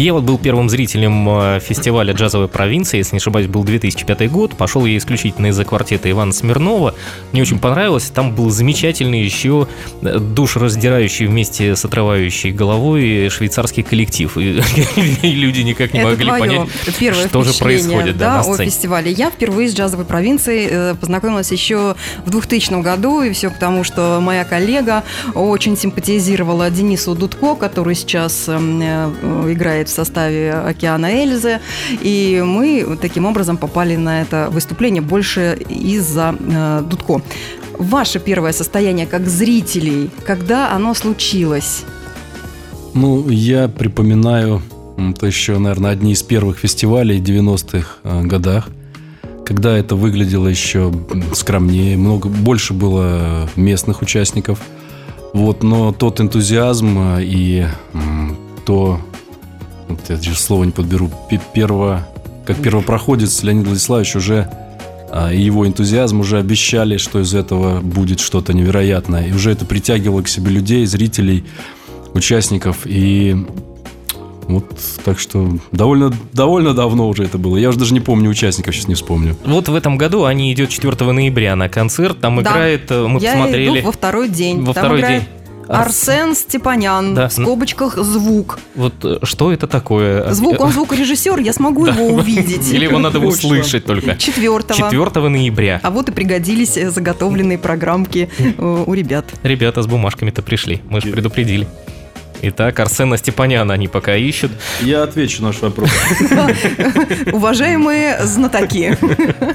Я 0.00 0.14
вот 0.14 0.24
был 0.24 0.38
первым 0.38 0.70
зрителем 0.70 1.28
э, 1.28 1.60
фестиваля 1.60 2.14
джазовой 2.14 2.48
провинции, 2.48 2.96
если 2.96 3.16
не 3.16 3.18
ошибаюсь, 3.18 3.48
был 3.48 3.64
2005 3.64 4.30
год. 4.30 4.56
Пошел 4.56 4.86
я 4.86 4.96
исключительно 4.96 5.48
из-за 5.48 5.66
квартета 5.66 6.10
Ивана 6.10 6.32
Смирнова. 6.32 6.94
Мне 7.32 7.42
очень 7.42 7.58
понравилось. 7.58 8.04
Там 8.04 8.34
был 8.34 8.48
замечательный 8.48 9.22
еще 9.22 9.68
э, 10.00 10.18
душераздирающий 10.18 11.26
вместе 11.26 11.76
с 11.76 11.84
отрывающей 11.84 12.50
головой 12.50 13.28
швейцарский 13.28 13.82
коллектив. 13.82 14.38
И, 14.38 14.62
и 15.22 15.32
люди 15.32 15.60
никак 15.60 15.92
не 15.92 16.00
Это 16.00 16.08
могли 16.08 16.30
понять, 16.30 16.68
что 17.28 17.42
же 17.42 17.52
происходит 17.52 18.16
да, 18.16 18.24
да, 18.24 18.34
на 18.36 18.40
о 18.40 18.54
сцене. 18.54 18.70
фестивале. 18.70 19.12
Я 19.12 19.30
впервые 19.30 19.68
с 19.68 19.74
джазовой 19.74 20.06
провинцией 20.06 20.68
э, 20.70 20.94
познакомилась 20.94 21.52
еще 21.52 21.94
в 22.24 22.30
2000 22.30 22.80
году, 22.80 23.20
и 23.20 23.32
все 23.32 23.50
потому, 23.50 23.84
что 23.84 24.18
моя 24.22 24.46
коллега 24.46 25.04
очень 25.34 25.76
симпатизировала 25.76 26.70
Денису 26.70 27.14
Дудко, 27.14 27.54
который 27.54 27.94
сейчас 27.94 28.48
эм, 28.48 28.80
играет 29.52 29.89
в 29.90 29.92
составе 29.92 30.52
«Океана 30.52 31.06
Эльзы», 31.06 31.60
и 32.02 32.42
мы 32.44 32.98
таким 33.00 33.26
образом 33.26 33.56
попали 33.56 33.96
на 33.96 34.22
это 34.22 34.48
выступление 34.50 35.02
больше 35.02 35.58
из-за 35.68 36.34
э, 36.38 36.82
Дудко. 36.88 37.22
Ваше 37.78 38.18
первое 38.20 38.52
состояние 38.52 39.06
как 39.06 39.26
зрителей, 39.26 40.10
когда 40.24 40.72
оно 40.72 40.94
случилось? 40.94 41.84
Ну, 42.94 43.28
я 43.28 43.68
припоминаю, 43.68 44.62
это 44.98 45.26
еще, 45.26 45.58
наверное, 45.58 45.90
одни 45.92 46.12
из 46.12 46.22
первых 46.22 46.58
фестивалей 46.58 47.20
в 47.20 47.24
90-х 47.24 47.88
э, 48.02 48.22
годах, 48.22 48.68
когда 49.46 49.76
это 49.76 49.96
выглядело 49.96 50.46
еще 50.46 50.92
скромнее, 51.32 51.96
много 51.96 52.28
больше 52.28 52.72
было 52.72 53.48
местных 53.56 54.02
участников. 54.02 54.60
Вот, 55.32 55.62
но 55.62 55.92
тот 55.92 56.20
энтузиазм 56.20 57.16
э, 57.16 57.22
и 57.22 57.66
то, 58.64 59.00
вот 59.90 60.00
я 60.08 60.16
сейчас 60.16 60.40
слово 60.40 60.64
не 60.64 60.72
подберу, 60.72 61.10
пе- 61.28 61.40
перво, 61.54 62.06
как 62.46 62.56
первопроходец 62.58 63.42
Леонид 63.42 63.66
Владиславович 63.66 64.16
уже 64.16 64.50
а, 65.12 65.32
и 65.32 65.40
его 65.40 65.66
энтузиазм 65.66 66.20
уже 66.20 66.38
обещали, 66.38 66.96
что 66.96 67.20
из 67.20 67.34
этого 67.34 67.80
будет 67.80 68.20
что-то 68.20 68.52
невероятное. 68.52 69.26
И 69.26 69.32
уже 69.32 69.50
это 69.52 69.64
притягивало 69.64 70.22
к 70.22 70.28
себе 70.28 70.50
людей, 70.50 70.86
зрителей, 70.86 71.44
участников. 72.14 72.78
И 72.84 73.36
вот 74.48 74.64
так 75.04 75.18
что 75.20 75.58
довольно, 75.72 76.12
довольно 76.32 76.74
давно 76.74 77.08
уже 77.08 77.24
это 77.24 77.38
было. 77.38 77.56
Я 77.56 77.68
уже 77.68 77.78
даже 77.78 77.94
не 77.94 78.00
помню 78.00 78.30
участников, 78.30 78.74
сейчас 78.74 78.88
не 78.88 78.94
вспомню. 78.94 79.36
Вот 79.44 79.68
в 79.68 79.74
этом 79.74 79.96
году 79.96 80.24
они 80.24 80.52
идет 80.52 80.70
4 80.70 81.12
ноября 81.12 81.54
на 81.56 81.68
концерт. 81.68 82.20
Там 82.20 82.36
Да. 82.42 82.50
играет, 82.50 82.90
э, 82.90 83.06
мы 83.06 83.20
Я 83.20 83.32
посмотрели. 83.32 83.78
иду 83.80 83.86
во 83.86 83.92
второй 83.92 84.28
день. 84.28 84.60
Во 84.64 84.72
Там 84.74 84.84
второй 84.84 85.00
играет 85.00 85.22
день. 85.22 85.28
Арсен 85.70 86.34
Степанян, 86.34 87.14
Да. 87.14 87.28
в 87.28 87.32
скобочках 87.32 87.96
звук. 87.96 88.58
Вот 88.74 88.94
э, 89.04 89.18
что 89.22 89.52
это 89.52 89.66
такое? 89.66 90.32
Звук, 90.32 90.60
он 90.60 90.72
звукорежиссер, 90.72 91.38
я 91.40 91.52
смогу 91.52 91.86
его 91.86 92.06
увидеть. 92.06 92.72
Или 92.72 92.84
его 92.84 92.98
надо 92.98 93.18
услышать 93.20 93.84
только. 93.84 94.16
Четвертого. 94.16 94.90
4 94.90 95.28
ноября. 95.28 95.80
А 95.82 95.90
вот 95.90 96.08
и 96.08 96.12
пригодились 96.12 96.76
э, 96.76 96.90
заготовленные 96.90 97.58
программки 97.58 98.28
э, 98.38 98.84
у 98.86 98.92
ребят. 98.94 99.26
Ребята 99.42 99.82
с 99.82 99.86
бумажками-то 99.86 100.42
пришли, 100.42 100.80
мы 100.88 101.00
же 101.00 101.08
предупредили. 101.08 101.66
Итак, 102.42 102.80
Арсена 102.80 103.16
Степаняна 103.18 103.74
они 103.74 103.88
пока 103.88 104.16
ищут. 104.16 104.50
Я 104.80 105.02
отвечу 105.02 105.42
на 105.42 105.48
ваш 105.48 105.60
вопрос. 105.60 105.90
Уважаемые 107.32 108.24
знатоки. 108.24 108.96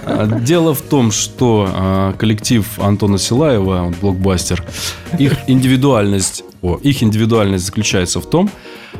А, 0.05 0.27
Дело 0.41 0.73
в 0.73 0.81
том, 0.81 1.11
что 1.11 1.69
а, 1.73 2.13
коллектив 2.13 2.67
Антона 2.79 3.17
Силаева, 3.17 3.83
вот 3.85 3.95
блокбастер, 3.97 4.63
их 5.17 5.33
индивидуальность, 5.47 6.43
о, 6.61 6.77
их 6.81 7.01
индивидуальность 7.01 7.65
заключается 7.65 8.19
в 8.21 8.29
том, 8.29 8.49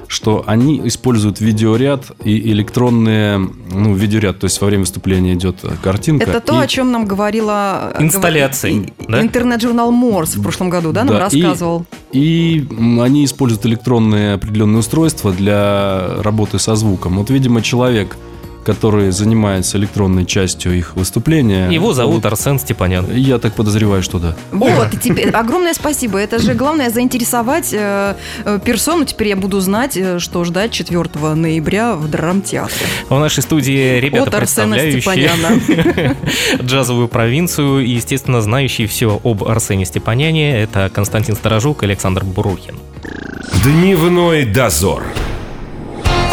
что 0.07 0.43
они 0.47 0.81
используют 0.85 1.41
видеоряд 1.41 2.11
и 2.23 2.51
электронные, 2.51 3.37
ну, 3.71 3.93
видеоряд, 3.93 4.39
то 4.39 4.45
есть 4.45 4.59
во 4.61 4.67
время 4.67 4.81
выступления 4.81 5.33
идет 5.33 5.57
картинка. 5.83 6.29
Это 6.29 6.39
то, 6.39 6.59
и- 6.61 6.63
о 6.63 6.67
чем 6.67 6.91
нам 6.91 7.05
говорила... 7.05 7.93
э, 7.97 8.03
Инсталляции, 8.03 8.71
говори- 8.73 8.93
да? 9.07 9.21
Интернет-журнал 9.21 9.91
Морс 9.91 10.35
в 10.35 10.43
прошлом 10.43 10.69
году, 10.69 10.91
да, 10.91 11.03
нам 11.03 11.15
Да, 11.15 11.27
и- 11.27 11.41
рассказывал? 11.41 11.85
И 12.11 12.67
м, 12.69 13.01
они 13.01 13.25
используют 13.25 13.65
электронные 13.65 14.33
определенные 14.35 14.79
устройства 14.79 15.31
для 15.31 16.07
работы 16.21 16.59
со 16.59 16.75
звуком. 16.75 17.17
Вот, 17.17 17.29
видимо, 17.29 17.61
человек, 17.61 18.17
который 18.65 19.11
занимается 19.11 19.77
электронной 19.77 20.25
частью 20.25 20.77
их 20.77 20.95
выступления... 20.95 21.69
Его 21.69 21.93
зовут 21.93 22.23
вот, 22.23 22.25
Арсен 22.25 22.59
Степанян. 22.59 23.05
Я 23.13 23.37
так 23.37 23.53
подозреваю, 23.53 24.03
что 24.03 24.19
да. 24.19 24.35
Вот, 24.51 24.93
и 24.93 24.97
теперь 24.97 25.29
огромное 25.29 25.73
спасибо. 25.73 26.17
Это 26.17 26.39
же 26.39 26.53
главное 26.53 26.89
заинтересовать 26.89 27.73
э, 27.73 28.15
э, 28.43 28.59
персону. 28.63 29.05
Теперь 29.05 29.29
я 29.29 29.35
буду 29.35 29.59
знать, 29.59 29.95
э, 29.95 30.19
что 30.19 30.43
ждать 30.43 30.71
4 30.71 31.35
ноября 31.35 31.95
в 31.95 32.09
драмтеатре. 32.09 32.87
В 33.09 33.19
нашей 33.19 33.43
студии 33.43 33.99
ребята, 33.99 34.29
От 34.29 34.35
Арсена 34.35 34.75
представляющие 34.75 36.15
джазовую 36.61 37.07
провинцию 37.07 37.85
и, 37.85 37.91
естественно, 37.91 38.41
знающие 38.41 38.87
все 38.87 39.19
об 39.23 39.43
Арсене 39.43 39.85
Степаняне. 39.85 40.59
Это 40.61 40.89
Константин 40.93 41.35
Сторожук 41.35 41.83
и 41.83 41.85
Александр 41.85 42.23
Бурухин. 42.23 42.75
Дневной 43.63 44.45
дозор. 44.45 45.03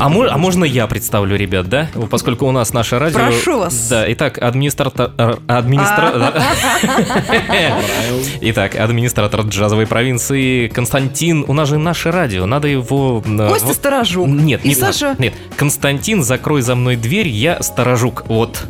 А, 0.00 0.08
мо- 0.08 0.28
а 0.30 0.36
можно 0.38 0.64
я 0.64 0.86
представлю 0.86 1.36
ребят, 1.36 1.68
да? 1.68 1.88
Поскольку 2.10 2.46
у 2.46 2.52
нас 2.52 2.72
наше 2.72 2.98
радио... 2.98 3.18
Прошу 3.18 3.58
вас. 3.58 3.88
Да, 3.88 4.10
итак, 4.12 4.38
администратор... 4.38 5.12
ар- 5.18 5.38
администра- 5.46 6.32
Итак, 8.40 8.74
администратор 8.76 9.40
джазовой 9.42 9.86
провинции 9.86 10.68
Константин... 10.68 11.44
У 11.46 11.52
нас 11.52 11.68
же 11.68 11.78
наше 11.78 12.10
радио, 12.10 12.46
надо 12.46 12.68
его... 12.68 13.22
э, 13.26 13.48
Костя 13.48 13.74
Сторожук. 13.74 14.28
Нет, 14.28 14.64
не 14.64 14.74
Саша- 14.74 15.16
Нет, 15.18 15.34
Константин, 15.56 16.22
закрой 16.22 16.62
за 16.62 16.74
мной 16.74 16.96
дверь, 16.96 17.28
я 17.28 17.62
сторожук. 17.62 18.24
Вот. 18.28 18.64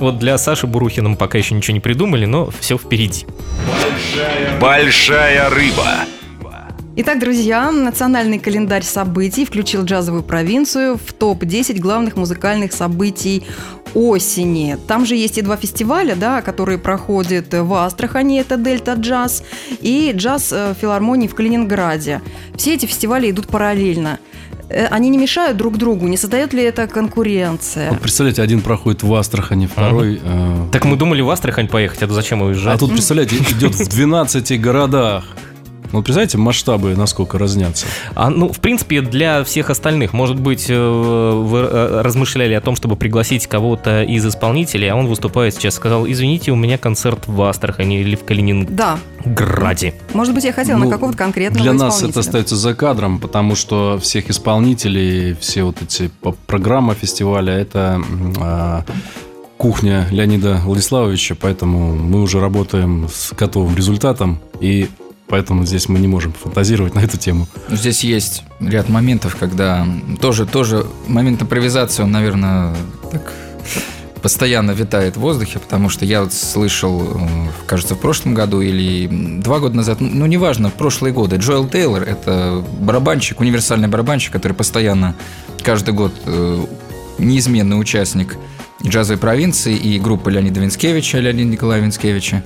Вот 0.00 0.18
для 0.18 0.38
Саши 0.38 0.66
Бурухина 0.66 1.08
мы 1.10 1.16
пока 1.16 1.38
еще 1.38 1.54
ничего 1.54 1.74
не 1.74 1.80
придумали, 1.80 2.26
но 2.26 2.50
все 2.60 2.76
впереди. 2.78 3.26
Большая 4.60 5.50
рыба. 5.50 5.86
Итак, 6.98 7.18
друзья, 7.20 7.70
национальный 7.70 8.38
календарь 8.38 8.82
событий 8.82 9.44
включил 9.44 9.84
джазовую 9.84 10.22
провинцию 10.22 10.96
в 10.96 11.12
топ-10 11.12 11.78
главных 11.78 12.16
музыкальных 12.16 12.72
событий 12.72 13.42
осени. 13.92 14.78
Там 14.88 15.04
же 15.04 15.14
есть 15.14 15.36
и 15.36 15.42
два 15.42 15.56
фестиваля, 15.58 16.14
да, 16.16 16.40
которые 16.40 16.78
проходят 16.78 17.52
в 17.52 17.74
Астрахани, 17.74 18.40
это 18.40 18.56
Дельта 18.56 18.94
Джаз, 18.94 19.42
и 19.82 20.12
Джаз 20.16 20.50
э, 20.52 20.74
филармонии 20.80 21.28
в 21.28 21.34
Калининграде. 21.34 22.22
Все 22.56 22.74
эти 22.74 22.86
фестивали 22.86 23.30
идут 23.30 23.48
параллельно. 23.48 24.18
Э, 24.70 24.86
Они 24.86 25.10
не 25.10 25.18
мешают 25.18 25.58
друг 25.58 25.76
другу, 25.76 26.08
не 26.08 26.16
создает 26.16 26.54
ли 26.54 26.62
это 26.62 26.86
конкуренция? 26.86 27.90
Вот 27.90 28.00
представляете, 28.00 28.40
один 28.42 28.62
проходит 28.62 29.02
в 29.02 29.14
Астрахани, 29.14 29.66
второй... 29.66 30.18
э, 30.22 30.68
Так 30.72 30.86
мы 30.86 30.96
думали 30.96 31.20
в 31.20 31.28
Астрахань 31.28 31.68
поехать, 31.68 32.02
а 32.02 32.06
то 32.06 32.14
зачем 32.14 32.40
уезжать? 32.40 32.74
А 32.74 32.78
тут, 32.78 32.90
представляете, 32.92 33.36
идет 33.36 33.74
в 33.74 33.86
12 33.86 34.58
городах. 34.60 35.24
Ну, 35.92 36.02
представляете, 36.02 36.38
масштабы 36.38 36.96
насколько 36.96 37.38
разнятся. 37.38 37.86
А, 38.14 38.30
ну, 38.30 38.52
в 38.52 38.60
принципе, 38.60 39.00
для 39.00 39.44
всех 39.44 39.70
остальных, 39.70 40.12
может 40.12 40.38
быть, 40.38 40.66
э, 40.68 40.74
вы 40.76 41.58
э, 41.58 42.00
размышляли 42.02 42.54
о 42.54 42.60
том, 42.60 42.76
чтобы 42.76 42.96
пригласить 42.96 43.46
кого-то 43.46 44.02
из 44.02 44.26
исполнителей, 44.26 44.90
а 44.90 44.96
он 44.96 45.06
выступает 45.06 45.54
сейчас, 45.54 45.74
сказал, 45.74 46.06
извините, 46.06 46.52
у 46.52 46.56
меня 46.56 46.78
концерт 46.78 47.26
в 47.26 47.42
Астрахани 47.42 48.00
или 48.00 48.16
в 48.16 48.24
Калининграде. 48.24 49.94
Да, 49.98 50.14
может 50.14 50.34
быть, 50.34 50.44
я 50.44 50.52
хотела 50.52 50.78
на 50.78 50.84
Ну, 50.84 50.90
какого-то 50.90 51.18
конкретного 51.18 51.62
Для 51.62 51.72
нас 51.72 52.02
это 52.02 52.20
остается 52.20 52.56
за 52.56 52.74
кадром, 52.74 53.18
потому 53.18 53.54
что 53.54 53.98
всех 54.00 54.30
исполнителей, 54.30 55.34
все 55.40 55.64
вот 55.64 55.82
эти 55.82 56.10
программы 56.46 56.94
фестиваля, 56.94 57.52
это 57.54 58.00
а, 58.40 58.84
кухня 59.56 60.06
Леонида 60.10 60.60
Владиславовича, 60.64 61.36
поэтому 61.40 61.94
мы 61.94 62.22
уже 62.22 62.40
работаем 62.40 63.08
с 63.12 63.32
готовым 63.32 63.76
результатом, 63.76 64.40
и 64.60 64.88
поэтому 65.28 65.64
здесь 65.66 65.88
мы 65.88 65.98
не 65.98 66.08
можем 66.08 66.32
фантазировать 66.32 66.94
на 66.94 67.00
эту 67.00 67.16
тему. 67.16 67.46
Ну, 67.68 67.76
Здесь 67.76 68.04
есть 68.04 68.42
ряд 68.60 68.88
моментов, 68.88 69.36
когда 69.36 69.86
тоже, 70.20 70.46
тоже 70.46 70.86
момент 71.06 71.42
импровизации, 71.42 72.02
он, 72.02 72.12
наверное, 72.12 72.74
так 73.10 73.32
постоянно 74.22 74.72
витает 74.72 75.16
в 75.16 75.20
воздухе, 75.20 75.58
потому 75.58 75.88
что 75.88 76.04
я 76.04 76.22
вот 76.22 76.32
слышал, 76.32 77.02
э, 77.02 77.28
кажется, 77.66 77.94
в 77.94 77.98
прошлом 78.00 78.34
году 78.34 78.60
или 78.60 79.06
два 79.40 79.60
года 79.60 79.76
назад, 79.76 80.00
ну, 80.00 80.26
неважно, 80.26 80.70
в 80.70 80.72
прошлые 80.72 81.12
годы, 81.12 81.36
Джоэл 81.36 81.68
Тейлор– 81.68 82.02
это 82.04 82.64
барабанщик, 82.80 83.40
универсальный 83.40 83.88
барабанщик, 83.88 84.32
который 84.32 84.54
постоянно, 84.54 85.14
каждый 85.62 85.94
год 85.94 86.12
э, 86.24 86.64
неизменный 87.18 87.78
участник 87.78 88.36
джазовой 88.84 89.18
провинции 89.18 89.76
и 89.76 89.98
группы 89.98 90.30
Леонида 90.30 90.60
Винскевича, 90.60 91.18
Леонида 91.18 91.48
Николая 91.48 91.80
Винскевича, 91.80 92.42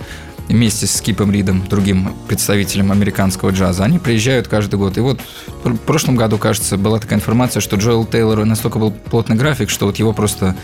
вместе 0.50 0.86
с 0.86 1.00
Кипом 1.00 1.32
Ридом, 1.32 1.64
другим 1.68 2.14
представителем 2.28 2.92
американского 2.92 3.50
джаза, 3.50 3.84
они 3.84 3.98
приезжают 3.98 4.48
каждый 4.48 4.76
год. 4.78 4.96
И 4.98 5.00
вот 5.00 5.20
в 5.64 5.76
прошлом 5.78 6.16
году, 6.16 6.38
кажется, 6.38 6.76
была 6.76 6.98
такая 6.98 7.18
информация, 7.18 7.60
что 7.60 7.76
Джоэл 7.76 8.04
Тейлор 8.04 8.44
настолько 8.44 8.78
был 8.78 8.90
плотный 8.90 9.36
график, 9.36 9.70
что 9.70 9.86
вот 9.86 9.96
его 9.96 10.12
просто 10.12 10.56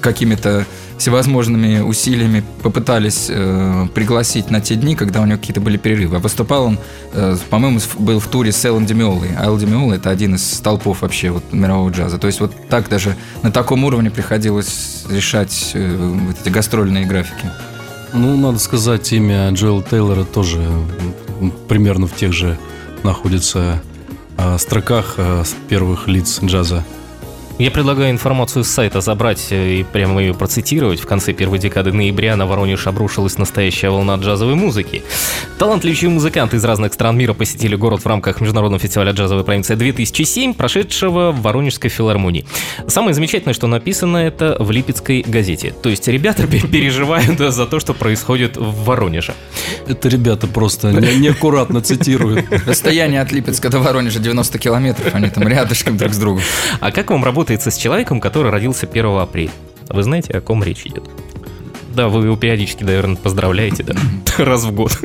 какими-то 0.00 0.66
всевозможными 0.98 1.80
усилиями 1.80 2.44
попытались 2.62 3.28
э, 3.30 3.86
пригласить 3.94 4.50
на 4.50 4.60
те 4.60 4.74
дни, 4.74 4.94
когда 4.94 5.22
у 5.22 5.26
него 5.26 5.38
какие-то 5.38 5.60
были 5.60 5.78
перерывы. 5.78 6.16
А 6.16 6.18
выступал 6.18 6.64
он, 6.64 6.78
э, 7.14 7.36
по-моему, 7.48 7.80
был 7.98 8.20
в 8.20 8.26
туре 8.26 8.52
с 8.52 8.62
Эллен 8.64 8.84
Демиолой. 8.84 9.30
А 9.38 9.46
Эл 9.46 9.56
Демиола– 9.56 9.94
это 9.94 10.10
один 10.10 10.34
из 10.34 10.44
столпов 10.44 11.00
вообще 11.00 11.30
вот, 11.30 11.42
мирового 11.52 11.90
джаза. 11.90 12.18
То 12.18 12.26
есть 12.26 12.40
вот 12.40 12.52
так 12.68 12.88
даже 12.90 13.16
на 13.42 13.50
таком 13.50 13.84
уровне 13.84 14.10
приходилось 14.10 15.06
решать 15.10 15.70
э, 15.72 15.96
вот 15.96 16.36
эти 16.40 16.50
гастрольные 16.50 17.06
графики. 17.06 17.50
Ну, 18.12 18.36
надо 18.36 18.58
сказать, 18.58 19.12
имя 19.12 19.50
Джоэл 19.50 19.82
Тейлора 19.82 20.24
тоже 20.24 20.60
примерно 21.68 22.06
в 22.06 22.14
тех 22.14 22.32
же 22.32 22.58
находится 23.02 23.80
э, 24.36 24.58
строках 24.58 25.14
э, 25.16 25.44
первых 25.68 26.08
лиц 26.08 26.40
джаза 26.42 26.84
я 27.60 27.70
предлагаю 27.70 28.10
информацию 28.10 28.64
с 28.64 28.68
сайта 28.68 29.02
забрать 29.02 29.48
э, 29.50 29.80
и 29.80 29.82
прямо 29.84 30.22
ее 30.22 30.32
процитировать. 30.32 30.98
В 30.98 31.06
конце 31.06 31.34
первой 31.34 31.58
декады 31.58 31.92
ноября 31.92 32.34
на 32.34 32.46
Воронеж 32.46 32.86
обрушилась 32.86 33.36
настоящая 33.36 33.90
волна 33.90 34.16
джазовой 34.16 34.54
музыки. 34.54 35.02
Талантливые 35.58 36.08
музыканты 36.08 36.56
из 36.56 36.64
разных 36.64 36.94
стран 36.94 37.18
мира 37.18 37.34
посетили 37.34 37.76
город 37.76 38.02
в 38.02 38.06
рамках 38.06 38.40
Международного 38.40 38.80
фестиваля 38.80 39.12
джазовой 39.12 39.44
провинции 39.44 39.74
2007, 39.74 40.54
прошедшего 40.54 41.32
в 41.32 41.42
Воронежской 41.42 41.90
филармонии. 41.90 42.46
Самое 42.86 43.12
замечательное, 43.12 43.52
что 43.52 43.66
написано 43.66 44.16
это 44.16 44.56
в 44.58 44.70
Липецкой 44.70 45.22
газете. 45.26 45.74
То 45.82 45.90
есть 45.90 46.08
ребята 46.08 46.46
переживают 46.46 47.38
за 47.52 47.66
то, 47.66 47.78
что 47.78 47.92
происходит 47.92 48.56
в 48.56 48.84
Воронеже. 48.84 49.34
Это 49.86 50.08
ребята 50.08 50.46
просто 50.46 50.92
неаккуратно 50.92 51.82
цитируют. 51.82 52.46
Расстояние 52.66 53.20
от 53.20 53.32
Липецка 53.32 53.68
до 53.68 53.80
Воронежа 53.80 54.18
90 54.18 54.58
километров, 54.58 55.14
они 55.14 55.28
там 55.28 55.46
рядышком 55.46 55.98
друг 55.98 56.14
с 56.14 56.18
другом. 56.18 56.42
А 56.80 56.90
как 56.90 57.10
вам 57.10 57.22
работает 57.22 57.49
работается 57.50 57.72
с 57.72 57.76
человеком, 57.76 58.20
который 58.20 58.52
родился 58.52 58.86
1 58.86 59.06
апреля. 59.18 59.50
Вы 59.88 60.04
знаете, 60.04 60.32
о 60.34 60.40
ком 60.40 60.62
речь 60.62 60.86
идет? 60.86 61.10
Да, 61.96 62.08
вы 62.08 62.24
его 62.26 62.36
периодически, 62.36 62.84
наверное, 62.84 63.16
поздравляете, 63.16 63.82
да? 63.82 63.94
Раз 64.38 64.64
в 64.64 64.72
год. 64.72 64.96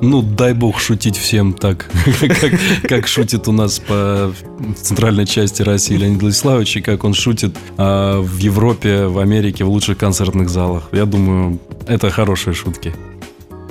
Ну, 0.00 0.22
дай 0.22 0.52
бог 0.52 0.78
шутить 0.78 1.16
всем 1.16 1.54
так, 1.54 1.90
как, 2.20 2.52
как 2.88 3.08
шутит 3.08 3.48
у 3.48 3.52
нас 3.52 3.80
по 3.80 4.32
центральной 4.80 5.26
части 5.26 5.62
России 5.62 5.96
Леонид 5.96 6.20
Владиславович, 6.20 6.76
и 6.76 6.80
как 6.82 7.02
он 7.02 7.14
шутит 7.14 7.56
а, 7.78 8.20
в 8.20 8.38
Европе, 8.38 9.06
в 9.06 9.18
Америке, 9.18 9.64
в 9.64 9.68
лучших 9.68 9.98
концертных 9.98 10.48
залах. 10.48 10.90
Я 10.92 11.06
думаю, 11.06 11.58
это 11.88 12.10
хорошие 12.10 12.54
шутки. 12.54 12.94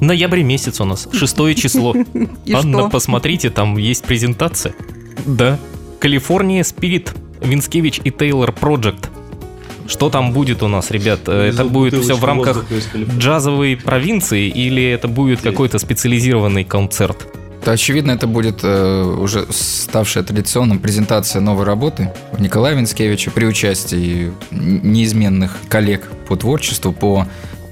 Ноябрь 0.02 0.42
месяц 0.42 0.82
у 0.82 0.86
нас, 0.86 1.08
шестое 1.14 1.56
число. 1.56 1.96
Анна, 2.54 2.90
посмотрите, 2.90 3.50
там 3.52 3.78
есть 3.78 4.04
презентация. 4.04 4.74
Да, 5.26 5.58
Калифорния 6.06 6.64
Спирит, 6.64 7.16
Винскевич 7.42 8.00
и 8.04 8.12
Тейлор 8.12 8.52
Project. 8.52 9.08
Что 9.88 10.12
там 10.12 10.34
будет 10.34 10.62
у 10.62 10.68
нас, 10.68 10.92
ребят? 10.92 11.22
Э, 11.26 11.50
это 11.50 11.66
будет 11.66 11.96
все 11.96 12.14
в 12.14 12.24
рамках 12.24 12.64
джазовой 13.18 13.76
провинции 13.76 14.48
или 14.48 14.84
это 14.84 15.08
будет 15.08 15.42
какой-то 15.42 15.80
специализированный 15.80 16.64
концерт? 16.64 17.26
То, 17.64 17.72
очевидно, 17.72 18.12
это 18.12 18.28
будет 18.28 18.60
э, 18.62 19.02
уже 19.20 19.48
ставшая 19.50 20.24
традиционным 20.24 20.78
презентация 20.78 21.42
новой 21.42 21.66
работы 21.66 22.14
Николая 22.38 22.76
Винскевича 22.76 23.32
при 23.32 23.46
участии 23.46 24.32
неизменных 24.52 25.58
коллег 25.70 26.08
по 26.28 26.36
творчеству, 26.36 26.94
по 26.94 27.26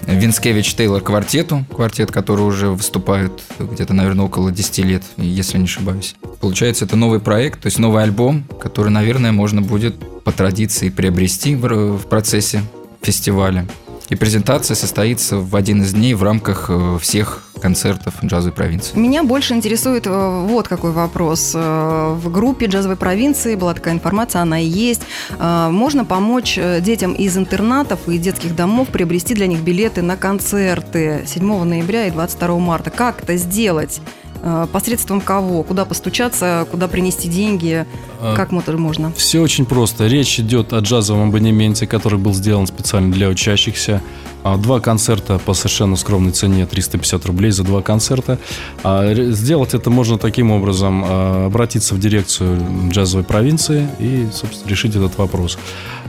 Винскевич 0.07 0.73
Тейлор 0.75 1.01
квартету, 1.01 1.65
квартет, 1.73 2.11
который 2.11 2.41
уже 2.41 2.69
выступает 2.69 3.31
где-то, 3.59 3.93
наверное, 3.93 4.25
около 4.25 4.51
10 4.51 4.77
лет, 4.79 5.03
если 5.17 5.57
не 5.57 5.65
ошибаюсь. 5.65 6.15
Получается, 6.41 6.85
это 6.85 6.95
новый 6.95 7.19
проект, 7.19 7.61
то 7.61 7.67
есть 7.67 7.79
новый 7.79 8.03
альбом, 8.03 8.43
который, 8.61 8.89
наверное, 8.89 9.31
можно 9.31 9.61
будет 9.61 9.95
по 10.23 10.31
традиции 10.31 10.89
приобрести 10.89 11.55
в, 11.55 11.97
в 11.97 12.07
процессе 12.07 12.61
фестиваля. 13.01 13.67
И 14.13 14.15
презентация 14.15 14.75
состоится 14.75 15.37
в 15.37 15.55
один 15.55 15.81
из 15.81 15.93
дней 15.93 16.13
в 16.13 16.21
рамках 16.21 16.67
э, 16.69 16.99
всех 17.01 17.41
концертов 17.59 18.13
джазовой 18.23 18.53
провинции. 18.53 18.95
Меня 18.95 19.23
больше 19.23 19.55
интересует 19.55 20.05
э, 20.05 20.45
вот 20.47 20.67
какой 20.67 20.91
вопрос. 20.91 21.53
Э, 21.55 22.13
в 22.13 22.31
группе 22.31 22.67
джазовой 22.67 22.95
провинции 22.95 23.55
была 23.55 23.73
такая 23.73 23.95
информация, 23.95 24.43
она 24.43 24.59
и 24.59 24.67
есть. 24.67 25.01
Можно 25.39 26.05
помочь 26.05 26.59
детям 26.81 27.13
из 27.13 27.35
интернатов 27.37 28.07
и 28.07 28.19
детских 28.19 28.55
домов 28.55 28.89
приобрести 28.89 29.33
для 29.33 29.47
них 29.47 29.61
билеты 29.61 30.03
на 30.03 30.15
концерты 30.15 31.23
7 31.25 31.63
ноября 31.63 32.05
и 32.05 32.11
22 32.11 32.59
марта. 32.59 32.91
Как 32.91 33.23
это 33.23 33.35
сделать? 33.37 33.99
Э, 34.45 34.67
посредством 34.69 35.21
кого? 35.21 35.63
Куда 35.63 35.85
постучаться, 35.85 36.67
куда 36.69 36.89
принести 36.89 37.29
деньги? 37.29 37.85
А, 38.19 38.35
как 38.35 38.51
можно? 38.51 39.13
Все 39.15 39.39
очень 39.39 39.65
просто. 39.65 40.07
Речь 40.07 40.37
идет 40.37 40.73
о 40.73 40.79
джазовом 40.79 41.29
абонементе, 41.29 41.87
который 41.87 42.19
был 42.19 42.33
сделан 42.33 42.67
специально 42.67 43.09
для 43.09 43.29
учащихся. 43.29 44.01
А, 44.43 44.57
два 44.57 44.81
концерта 44.81 45.39
по 45.39 45.53
совершенно 45.53 45.95
скромной 45.95 46.33
цене 46.33 46.65
350 46.65 47.25
рублей 47.25 47.51
за 47.51 47.63
два 47.63 47.81
концерта. 47.81 48.37
А, 48.83 49.13
сделать 49.31 49.73
это 49.73 49.89
можно 49.89 50.17
таким 50.17 50.51
образом. 50.51 51.05
Обратиться 51.45 51.95
в 51.95 51.99
дирекцию 51.99 52.61
джазовой 52.89 53.23
провинции 53.23 53.87
и, 53.99 54.27
собственно, 54.33 54.69
решить 54.69 54.95
этот 54.95 55.17
вопрос. 55.17 55.57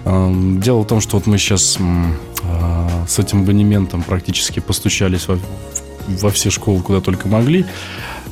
Дело 0.04 0.80
в 0.80 0.86
том, 0.86 1.00
что 1.00 1.18
вот 1.18 1.26
мы 1.26 1.38
сейчас 1.38 1.78
с 3.08 3.18
этим 3.18 3.42
абонементом 3.42 4.02
практически 4.02 4.60
постучались 4.60 5.28
во, 5.28 5.38
во 6.08 6.30
все 6.30 6.50
школы, 6.50 6.82
куда 6.82 7.00
только 7.00 7.28
могли. 7.28 7.64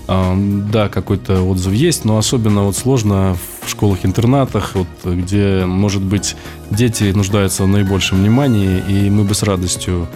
Да, 0.07 0.89
какой-то 0.89 1.43
отзыв 1.43 1.73
есть, 1.73 2.05
но 2.05 2.19
особенно 2.19 2.65
вот 2.65 2.77
сложно 2.77 3.37
в 3.63 3.69
школах-интернатах, 3.69 4.73
вот, 4.75 4.89
где, 5.05 5.65
может 5.65 6.03
быть, 6.03 6.37
дети 6.71 7.05
нуждаются 7.13 7.65
в 7.65 7.69
наибольшем 7.69 8.19
внимании, 8.19 8.83
и 8.89 9.11
мы 9.11 9.25
бы 9.25 9.35
с 9.35 9.43
радостью 9.43 10.09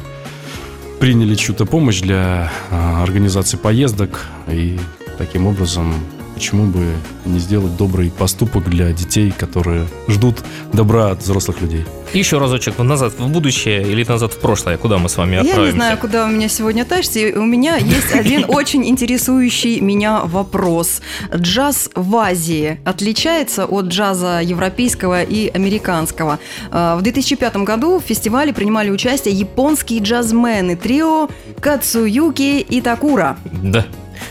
приняли 0.99 1.35
чью-то 1.35 1.66
помощь 1.66 2.01
для 2.01 2.51
а, 2.70 3.03
организации 3.03 3.57
поездок, 3.57 4.27
и 4.49 4.79
таким 5.18 5.46
образом 5.46 5.94
почему 6.37 6.66
бы 6.66 6.92
не 7.25 7.38
сделать 7.38 7.77
добрый 7.79 8.11
поступок 8.11 8.68
для 8.68 8.92
детей, 8.92 9.33
которые 9.33 9.87
ждут 10.07 10.37
добра 10.75 11.11
от 11.11 11.22
взрослых 11.22 11.62
людей. 11.62 11.87
Еще 12.12 12.37
разочек 12.37 12.79
назад 12.79 13.14
в 13.18 13.29
будущее 13.29 13.83
или 13.83 14.05
назад 14.05 14.35
в 14.35 14.38
прошлое, 14.38 14.77
куда 14.77 14.99
мы 14.99 15.09
с 15.09 15.16
вами 15.16 15.38
отправимся? 15.38 15.61
Я 15.61 15.66
не 15.66 15.72
знаю, 15.72 15.99
куда 15.99 16.27
вы 16.27 16.35
меня 16.35 16.49
сегодня 16.49 16.85
тащите. 16.85 17.33
У 17.33 17.42
меня 17.42 17.77
есть 17.77 18.12
один 18.14 18.44
очень 18.49 18.87
интересующий 18.87 19.81
меня 19.81 20.20
вопрос. 20.25 21.01
Джаз 21.35 21.88
в 21.94 22.14
Азии 22.16 22.81
отличается 22.85 23.64
от 23.64 23.87
джаза 23.87 24.40
европейского 24.42 25.22
и 25.22 25.49
американского. 25.49 26.38
А, 26.70 26.96
в 26.96 27.03
2005 27.03 27.57
году 27.59 27.99
в 27.99 28.03
фестивале 28.03 28.53
принимали 28.53 28.90
участие 28.90 29.35
японские 29.35 30.01
джазмены 30.01 30.77
трио 30.77 31.31
Кацуюки 31.61 32.61
и 32.61 32.83
Такура. 32.83 33.38
Да. 33.62 33.87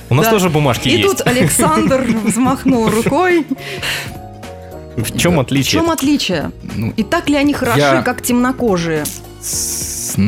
У 0.10 0.16
нас 0.16 0.26
да. 0.26 0.32
тоже 0.32 0.50
бумажки 0.50 0.88
И 0.88 0.92
есть. 0.92 1.06
И 1.06 1.18
тут 1.18 1.28
Александр 1.28 2.02
взмахнул 2.24 2.90
рукой. 2.90 3.46
В 4.96 5.18
чем 5.18 5.40
отличие? 5.40 5.82
В 5.82 5.84
чем 5.84 5.92
отличие? 5.92 6.52
Ну, 6.76 6.94
И 6.96 7.04
так 7.04 7.30
ли 7.30 7.36
они 7.36 7.54
хороши, 7.54 8.02
как 8.04 8.22
темнокожие? 8.22 9.04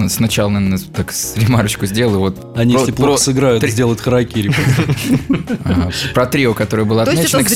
Сначала, 0.09 0.49
наверное, 0.49 0.79
так 0.93 1.13
ремарочку 1.35 1.85
сделаю. 1.85 2.19
Вот 2.19 2.53
Они, 2.55 2.73
про, 2.73 2.79
если 2.81 2.91
плохо 2.91 3.11
про... 3.11 3.17
сыграют, 3.17 3.61
три... 3.61 3.71
сделают 3.71 4.01
харакири. 4.01 4.51
Про 6.13 6.25
трио, 6.25 6.53
которое 6.53 6.83
было 6.83 7.03
отмечено. 7.03 7.43
К 7.43 7.49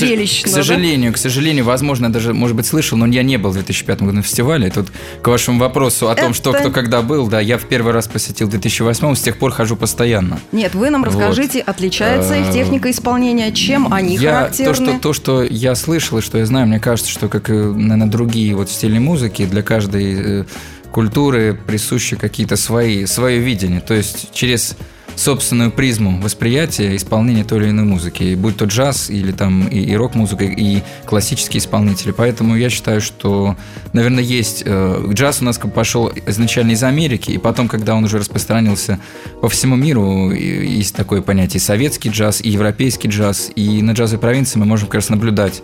сожалению, 0.47 1.13
к 1.13 1.17
сожалению, 1.17 1.65
возможно, 1.65 2.11
даже, 2.11 2.33
может 2.33 2.55
быть, 2.55 2.65
слышал, 2.65 2.97
но 2.97 3.05
я 3.07 3.23
не 3.23 3.37
был 3.37 3.51
в 3.51 3.53
2005 3.53 3.99
году 4.01 4.11
на 4.13 4.21
фестивале. 4.21 4.69
Тут 4.69 4.87
к 5.21 5.27
вашему 5.27 5.59
вопросу 5.59 6.09
о 6.09 6.15
том, 6.15 6.33
что 6.33 6.53
кто 6.53 6.71
когда 6.71 7.01
был, 7.01 7.27
да, 7.27 7.39
я 7.39 7.57
в 7.57 7.65
первый 7.65 7.93
раз 7.93 8.07
посетил 8.07 8.47
в 8.47 8.51
2008, 8.51 9.15
с 9.15 9.21
тех 9.21 9.37
пор 9.37 9.51
хожу 9.51 9.75
постоянно. 9.75 10.39
Нет, 10.51 10.75
вы 10.75 10.89
нам 10.89 11.03
расскажите, 11.03 11.59
отличается 11.59 12.35
их 12.35 12.51
техника 12.51 12.89
исполнения, 12.91 13.51
чем 13.51 13.93
они 13.93 14.17
характерны? 14.17 14.99
То, 14.99 15.13
что 15.13 15.43
я 15.43 15.75
слышал 15.75 16.19
и 16.19 16.21
что 16.21 16.37
я 16.37 16.45
знаю, 16.45 16.67
мне 16.67 16.79
кажется, 16.79 17.11
что, 17.11 17.27
как 17.27 17.49
и, 17.49 17.53
наверное, 17.53 18.07
другие 18.07 18.55
вот 18.55 18.69
стили 18.69 18.97
музыки, 18.97 19.45
для 19.45 19.61
каждой 19.61 20.41
э, 20.41 20.45
культуры 20.91 21.57
присущи 21.65 22.15
какие-то 22.15 22.55
свои, 22.55 23.05
свое 23.05 23.39
видение. 23.39 23.81
То 23.81 23.93
есть 23.93 24.31
через 24.33 24.75
собственную 25.15 25.71
призму 25.71 26.19
восприятия 26.21 26.95
исполнения 26.95 27.43
той 27.43 27.59
или 27.59 27.69
иной 27.69 27.85
музыки, 27.85 28.35
будь 28.35 28.57
то 28.57 28.65
джаз 28.65 29.09
или 29.09 29.31
там 29.31 29.67
и, 29.67 29.79
и 29.79 29.95
рок-музыка, 29.95 30.45
и 30.45 30.81
классические 31.05 31.59
исполнители. 31.59 32.11
Поэтому 32.11 32.55
я 32.55 32.69
считаю, 32.69 33.01
что, 33.01 33.55
наверное, 33.93 34.23
есть... 34.23 34.63
Э, 34.65 35.05
джаз 35.11 35.41
у 35.41 35.45
нас 35.45 35.57
пошел 35.57 36.11
изначально 36.27 36.71
из 36.71 36.83
Америки, 36.83 37.31
и 37.31 37.37
потом, 37.37 37.67
когда 37.67 37.95
он 37.95 38.03
уже 38.03 38.17
распространился 38.17 38.99
по 39.41 39.49
всему 39.49 39.75
миру, 39.75 40.31
есть 40.31 40.95
такое 40.95 41.21
понятие 41.21 41.59
советский 41.59 42.09
джаз, 42.09 42.41
и 42.41 42.49
европейский 42.49 43.09
джаз, 43.09 43.51
и 43.55 43.81
на 43.81 43.91
джазовой 43.91 44.21
провинции 44.21 44.59
мы 44.59 44.65
можем 44.65 44.87
как 44.87 44.95
раз 44.95 45.09
наблюдать 45.09 45.61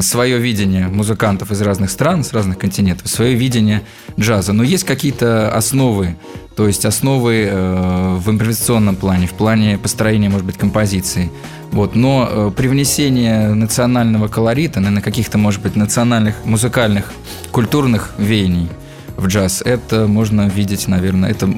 свое 0.00 0.38
видение 0.38 0.88
музыкантов 0.88 1.50
из 1.50 1.62
разных 1.62 1.90
стран, 1.90 2.24
с 2.24 2.32
разных 2.32 2.58
континентов, 2.58 3.08
свое 3.08 3.34
видение 3.34 3.82
джаза. 4.18 4.52
Но 4.52 4.62
есть 4.62 4.84
какие-то 4.84 5.54
основы, 5.54 6.16
то 6.56 6.66
есть 6.66 6.84
основы 6.84 7.48
э, 7.50 8.16
в 8.18 8.30
импровизационном 8.30 8.96
плане, 8.96 9.26
в 9.26 9.32
плане 9.32 9.78
построения, 9.78 10.28
может 10.28 10.46
быть, 10.46 10.58
композиции. 10.58 11.30
Вот. 11.70 11.94
Но 11.94 12.28
э, 12.30 12.50
привнесение 12.54 13.54
национального 13.54 14.28
колорита, 14.28 14.80
на 14.80 15.00
каких-то, 15.00 15.38
может 15.38 15.62
быть, 15.62 15.76
национальных 15.76 16.44
музыкальных, 16.44 17.12
культурных 17.50 18.10
веяний 18.18 18.68
в 19.16 19.26
джаз, 19.26 19.62
это 19.62 20.06
можно 20.06 20.48
видеть, 20.48 20.88
наверное, 20.88 21.30
это 21.30 21.48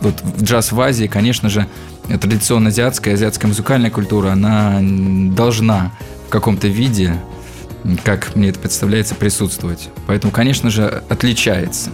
вот 0.00 0.22
джаз 0.40 0.72
в 0.72 0.80
Азии, 0.80 1.06
конечно 1.06 1.48
же, 1.48 1.66
традиционно 2.08 2.68
азиатская, 2.68 3.14
азиатская 3.14 3.48
музыкальная 3.48 3.90
культура, 3.90 4.32
она 4.32 4.78
должна 4.80 5.92
каком-то 6.32 6.66
виде, 6.66 7.14
как 8.04 8.34
мне 8.34 8.48
это 8.48 8.58
представляется, 8.58 9.14
присутствовать. 9.14 9.90
Поэтому, 10.06 10.32
конечно 10.32 10.70
же, 10.70 11.02
отличается. 11.08 11.90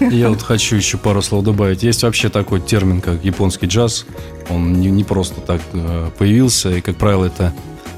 Я 0.00 0.28
вот 0.28 0.42
хочу 0.42 0.76
еще 0.76 0.96
пару 0.96 1.22
слов 1.22 1.44
добавить. 1.44 1.82
Есть 1.82 2.02
вообще 2.02 2.28
такой 2.28 2.60
термин, 2.60 3.00
как 3.00 3.24
японский 3.24 3.66
джаз. 3.66 4.06
Он 4.48 4.80
не, 4.80 4.90
не 4.90 5.04
просто 5.04 5.40
так 5.40 5.60
э, 5.72 6.10
появился, 6.16 6.70
и, 6.70 6.80
как 6.80 6.96
правило, 6.96 7.24
это 7.24 7.52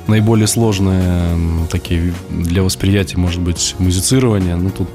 наиболее 0.06 0.46
сложные 0.46 1.36
такие 1.70 2.14
для 2.30 2.62
восприятия, 2.62 3.18
может 3.18 3.40
быть, 3.40 3.74
музицирование. 3.78 4.56
Ну, 4.56 4.70
тут 4.70 4.88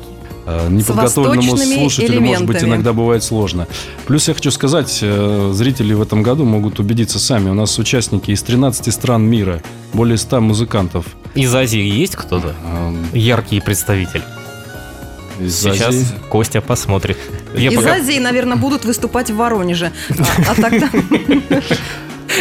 неподготовленному 0.69 1.57
слушателю, 1.57 2.21
может 2.21 2.45
быть, 2.45 2.63
иногда 2.63 2.93
бывает 2.93 3.23
сложно. 3.23 3.67
Плюс 4.05 4.27
я 4.27 4.33
хочу 4.33 4.51
сказать, 4.51 4.99
э, 5.01 5.51
зрители 5.53 5.93
в 5.93 6.01
этом 6.01 6.23
году 6.23 6.45
могут 6.45 6.79
убедиться 6.79 7.19
сами. 7.19 7.49
У 7.49 7.53
нас 7.53 7.77
участники 7.79 8.31
из 8.31 8.41
13 8.43 8.93
стран 8.93 9.23
мира, 9.23 9.61
более 9.93 10.17
100 10.17 10.41
музыкантов. 10.41 11.05
Из 11.35 11.53
Азии 11.53 11.81
есть 11.81 12.15
кто-то? 12.15 12.55
А, 12.65 12.93
Яркий 13.13 13.59
представитель. 13.61 14.23
Из 15.39 15.59
Сейчас 15.59 15.89
Азии? 15.89 16.07
Костя 16.29 16.61
посмотрит. 16.61 17.17
Я 17.55 17.71
Из 17.71 17.75
пока... 17.75 17.95
Азии, 17.95 18.19
наверное, 18.19 18.57
будут 18.57 18.85
выступать 18.85 19.31
в 19.31 19.35
Воронеже. 19.35 19.91
А, 20.09 20.51
а 20.51 20.61
тогда... 20.61 20.89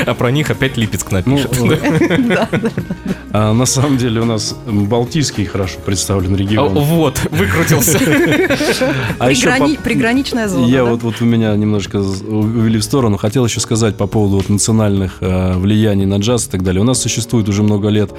А 0.07 0.15
про 0.15 0.31
них 0.31 0.51
опять 0.51 0.77
Липецк 0.77 1.11
напишет. 1.11 1.51
Ну, 1.59 1.69
да. 2.29 2.49
А 3.33 3.53
на 3.53 3.67
самом 3.67 3.97
деле 3.97 4.21
у 4.21 4.25
нас 4.25 4.57
Балтийский 4.67 5.45
хорошо 5.45 5.79
представлен 5.85 6.35
регион. 6.35 6.75
Вот, 6.75 7.21
выкрутился. 7.31 7.99
А 9.19 9.31
еще 9.31 9.51
Приграничная 9.83 10.49
зона. 10.49 10.67
Я 10.67 10.85
вот, 10.85 11.03
вот 11.03 11.21
у 11.21 11.25
меня 11.25 11.55
немножко 11.55 11.97
увели 11.99 12.79
в 12.79 12.85
сторону. 12.85 13.17
Хотел 13.17 13.45
еще 13.45 13.61
сказать 13.61 13.97
по 13.97 14.07
поводу 14.07 14.37
вот 14.37 14.49
национальных 14.49 15.19
э, 15.21 15.55
влияний 15.57 16.07
на 16.07 16.17
джаз 16.17 16.47
и 16.47 16.51
так 16.51 16.63
далее. 16.63 16.81
У 16.81 16.85
нас 16.85 17.01
существует 17.01 17.49
уже 17.49 17.63
много 17.63 17.89
лет 17.89 18.11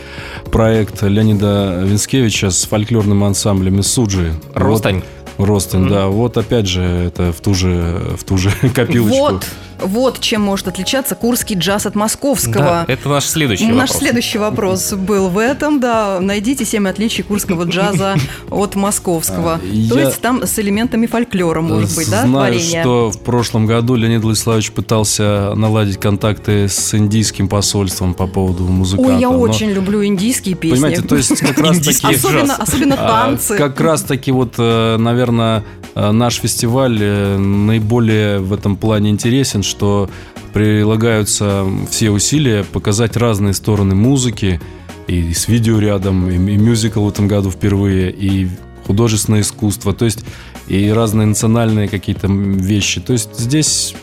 проект 0.51 1.01
Леонида 1.01 1.83
Винскевича 1.85 2.51
с 2.51 2.65
фольклорным 2.65 3.23
ансамблем 3.23 3.81
Суджи. 3.83 4.33
Ростань. 4.53 5.03
Ростань, 5.37 5.89
да. 5.89 6.07
Вот 6.07 6.37
опять 6.37 6.67
же, 6.67 6.81
это 6.83 7.31
в 7.33 7.41
ту 7.41 7.53
же, 7.53 8.15
в 8.17 8.23
ту 8.23 8.37
же 8.37 8.51
копилочку. 8.75 9.17
Вот, 9.17 9.45
вот 9.81 10.19
чем 10.19 10.41
может 10.41 10.67
отличаться 10.67 11.15
курский 11.15 11.55
джаз 11.55 11.85
от 11.85 11.95
московского. 11.95 12.85
Да, 12.85 12.85
это 12.87 13.09
наш 13.09 13.25
следующий 13.25 13.65
наш 13.65 13.73
вопрос. 13.73 13.89
Наш 13.89 13.99
следующий 13.99 14.37
вопрос 14.37 14.93
был 14.93 15.29
в 15.29 15.37
этом, 15.37 15.79
да. 15.79 16.19
Найдите 16.19 16.65
семь 16.65 16.87
отличий 16.87 17.23
курского 17.23 17.63
джаза 17.63 18.15
от 18.49 18.75
московского. 18.75 19.53
А, 19.55 19.89
То 19.89 19.99
есть 19.99 20.21
там 20.21 20.45
с 20.45 20.57
элементами 20.59 21.05
фольклора, 21.05 21.61
может 21.61 21.95
быть, 21.95 22.09
да, 22.09 22.25
Знаю, 22.25 22.59
что 22.59 23.11
в 23.11 23.19
прошлом 23.19 23.65
году 23.65 23.95
Леонид 23.95 24.21
Владиславович 24.21 24.71
пытался 24.71 25.53
наладить 25.55 25.97
контакты 25.97 26.67
с 26.67 26.93
индийским 26.93 27.47
посольством 27.47 28.13
по 28.13 28.27
поводу 28.27 28.63
музыканта. 28.63 29.13
Ой, 29.13 29.19
я 29.19 29.29
очень 29.29 29.71
люблю 29.71 30.03
индийские 30.03 30.55
песни. 30.55 30.75
Понимаете, 30.75 31.01
то 31.01 31.15
есть 31.15 31.39
как 31.39 31.57
раз 31.59 31.79
таки... 31.79 32.15
Особенно, 32.21 32.55
особенно 32.55 32.95
а, 32.97 33.07
танцы. 33.07 33.57
Как 33.57 33.79
раз 33.79 34.03
таки 34.03 34.31
вот, 34.31 34.55
э, 34.57 34.97
наверное, 34.97 35.63
э, 35.95 36.11
наш 36.11 36.35
фестиваль 36.35 36.97
э, 36.99 37.37
наиболее 37.37 38.39
в 38.39 38.53
этом 38.53 38.75
плане 38.75 39.09
интересен, 39.09 39.63
что 39.71 40.09
прилагаются 40.53 41.65
все 41.89 42.11
усилия 42.11 42.63
показать 42.63 43.17
разные 43.17 43.53
стороны 43.53 43.95
музыки, 43.95 44.61
и 45.07 45.33
с 45.33 45.47
видео 45.47 45.79
рядом, 45.79 46.29
и, 46.29 46.35
и 46.35 46.57
мюзикл 46.57 47.03
в 47.03 47.09
этом 47.09 47.27
году 47.27 47.49
впервые, 47.49 48.11
и 48.11 48.47
художественное 48.85 49.41
искусство, 49.41 49.93
то 49.93 50.05
есть 50.05 50.23
и 50.67 50.89
разные 50.89 51.27
национальные 51.27 51.87
какие-то 51.87 52.27
вещи. 52.27 53.01
То 53.01 53.13
есть 53.13 53.37
здесь 53.37 53.95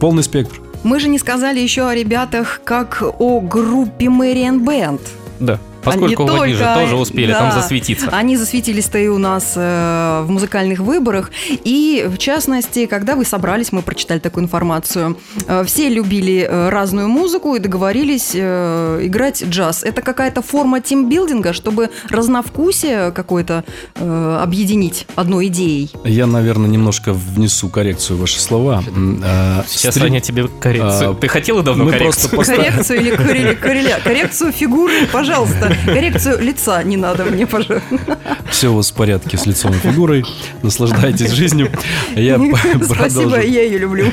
полный 0.00 0.22
спектр. 0.22 0.60
Мы 0.82 0.98
же 0.98 1.08
не 1.08 1.18
сказали 1.18 1.60
еще 1.60 1.86
о 1.86 1.94
ребятах, 1.94 2.62
как 2.64 3.02
о 3.18 3.40
группе 3.40 4.08
Мэриан 4.08 4.64
Бенд. 4.64 5.00
Да. 5.38 5.58
Поскольку 5.82 6.24
они 6.24 6.32
вы 6.32 6.38
только, 6.38 6.54
же 6.54 6.74
тоже 6.74 6.96
успели 6.96 7.32
да, 7.32 7.38
там 7.38 7.52
засветиться. 7.52 8.08
Они 8.10 8.36
засветились-то 8.36 8.98
и 8.98 9.08
у 9.08 9.18
нас 9.18 9.54
э, 9.56 10.22
в 10.24 10.30
музыкальных 10.30 10.80
выборах. 10.80 11.30
И, 11.48 12.06
в 12.08 12.18
частности, 12.18 12.86
когда 12.86 13.16
вы 13.16 13.24
собрались, 13.24 13.72
мы 13.72 13.82
прочитали 13.82 14.18
такую 14.18 14.44
информацию, 14.44 15.18
э, 15.46 15.64
все 15.64 15.88
любили 15.88 16.46
э, 16.48 16.68
разную 16.68 17.08
музыку 17.08 17.54
и 17.54 17.58
договорились 17.58 18.32
э, 18.34 19.00
играть 19.02 19.42
джаз. 19.42 19.82
Это 19.82 20.02
какая-то 20.02 20.42
форма 20.42 20.80
тимбилдинга, 20.80 21.52
чтобы 21.52 21.90
разновкусие 22.08 23.12
какое-то 23.12 23.64
э, 23.96 24.38
объединить 24.42 25.06
одной 25.16 25.46
идеей? 25.46 25.90
Я, 26.04 26.26
наверное, 26.26 26.68
немножко 26.68 27.12
внесу 27.12 27.68
коррекцию 27.68 28.18
в 28.18 28.20
ваши 28.20 28.40
слова. 28.40 28.82
Э, 28.86 29.62
Сейчас 29.66 29.94
Стрим... 29.94 30.06
Аня 30.06 30.20
тебе 30.20 30.48
коррекцию. 30.48 31.12
А, 31.12 31.14
Ты 31.14 31.28
хотела 31.28 31.62
давно 31.62 31.86
коррекцию? 31.88 32.30
Просто 32.30 32.56
коррекцию 32.56 33.00
или 33.00 33.54
коррекцию 33.54 34.52
фигуры, 34.52 35.06
пожалуйста. 35.12 35.69
Коррекцию 35.84 36.40
лица 36.40 36.82
не 36.82 36.96
надо 36.96 37.24
мне, 37.24 37.46
пожалуйста. 37.46 38.18
Все 38.50 38.68
у 38.68 38.76
вас 38.76 38.90
в 38.90 38.94
порядке 38.94 39.36
с 39.36 39.46
лицом 39.46 39.72
и 39.72 39.76
фигурой. 39.76 40.24
Наслаждайтесь 40.62 41.30
жизнью. 41.30 41.70
Я 42.14 42.38
Спасибо, 42.82 43.40
я 43.40 43.62
ее 43.62 43.78
люблю. 43.78 44.06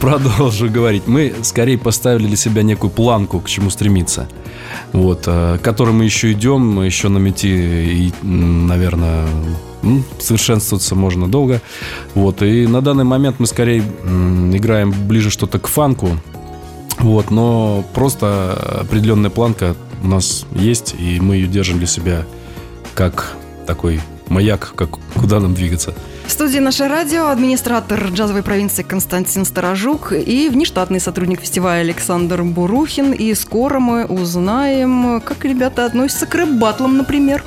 Продолжу 0.00 0.68
говорить. 0.68 1.06
Мы 1.06 1.34
скорее 1.42 1.78
поставили 1.78 2.26
для 2.26 2.36
себя 2.36 2.62
некую 2.62 2.90
планку, 2.90 3.40
к 3.40 3.48
чему 3.48 3.70
стремиться. 3.70 4.28
Вот, 4.92 5.24
э, 5.26 5.58
к 5.58 5.64
которой 5.64 5.90
мы 5.90 6.04
еще 6.04 6.32
идем, 6.32 6.82
еще 6.82 7.08
на 7.08 7.18
мети 7.18 7.48
и, 7.48 8.12
наверное, 8.22 9.26
совершенствоваться 10.18 10.94
можно 10.94 11.28
долго. 11.28 11.60
Вот, 12.14 12.42
и 12.42 12.66
на 12.66 12.80
данный 12.80 13.04
момент 13.04 13.36
мы 13.38 13.46
скорее 13.46 13.80
играем 13.80 14.92
ближе 14.92 15.30
что-то 15.30 15.58
к 15.58 15.66
фанку, 15.66 16.10
вот, 16.98 17.30
но 17.30 17.84
просто 17.94 18.80
определенная 18.80 19.30
планка 19.30 19.74
у 20.04 20.06
нас 20.06 20.44
есть, 20.54 20.94
и 20.98 21.18
мы 21.20 21.36
ее 21.36 21.46
держим 21.46 21.78
для 21.78 21.86
себя 21.86 22.24
как 22.94 23.32
такой 23.66 24.00
маяк, 24.28 24.74
как, 24.76 24.90
куда 25.14 25.40
нам 25.40 25.54
двигаться. 25.54 25.94
В 26.26 26.30
студии 26.30 26.58
«Наше 26.58 26.88
радио» 26.88 27.28
администратор 27.28 28.08
джазовой 28.12 28.42
провинции 28.42 28.82
Константин 28.82 29.44
Сторожук 29.44 30.12
и 30.12 30.48
внештатный 30.48 31.00
сотрудник 31.00 31.40
фестиваля 31.40 31.80
Александр 31.80 32.42
Бурухин. 32.42 33.12
И 33.12 33.34
скоро 33.34 33.78
мы 33.78 34.06
узнаем, 34.06 35.20
как 35.20 35.44
ребята 35.44 35.84
относятся 35.84 36.26
к 36.26 36.34
рэп-батлам, 36.34 36.96
например. 36.96 37.44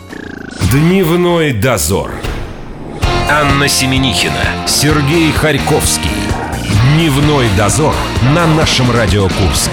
Дневной 0.72 1.54
дозор. 1.54 2.12
Анна 3.30 3.68
Семенихина, 3.68 4.68
Сергей 4.68 5.32
Харьковский. 5.32 6.12
Дневной 6.94 7.48
дозор 7.58 7.96
на 8.36 8.46
нашем 8.48 8.92
Радио 8.92 9.24
Курск. 9.24 9.72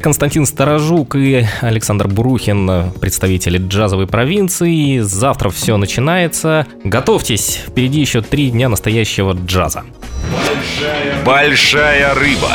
Константин 0.00 0.46
Сторожук 0.46 1.16
и 1.16 1.44
Александр 1.60 2.06
Бурухин, 2.06 2.92
представители 3.00 3.58
джазовой 3.58 4.06
провинции. 4.06 5.00
Завтра 5.00 5.50
все 5.50 5.76
начинается. 5.76 6.66
Готовьтесь, 6.84 7.62
впереди 7.66 8.00
еще 8.00 8.22
три 8.22 8.50
дня 8.50 8.68
настоящего 8.68 9.32
джаза. 9.32 9.84
Большая, 11.24 12.14
рыба. 12.14 12.52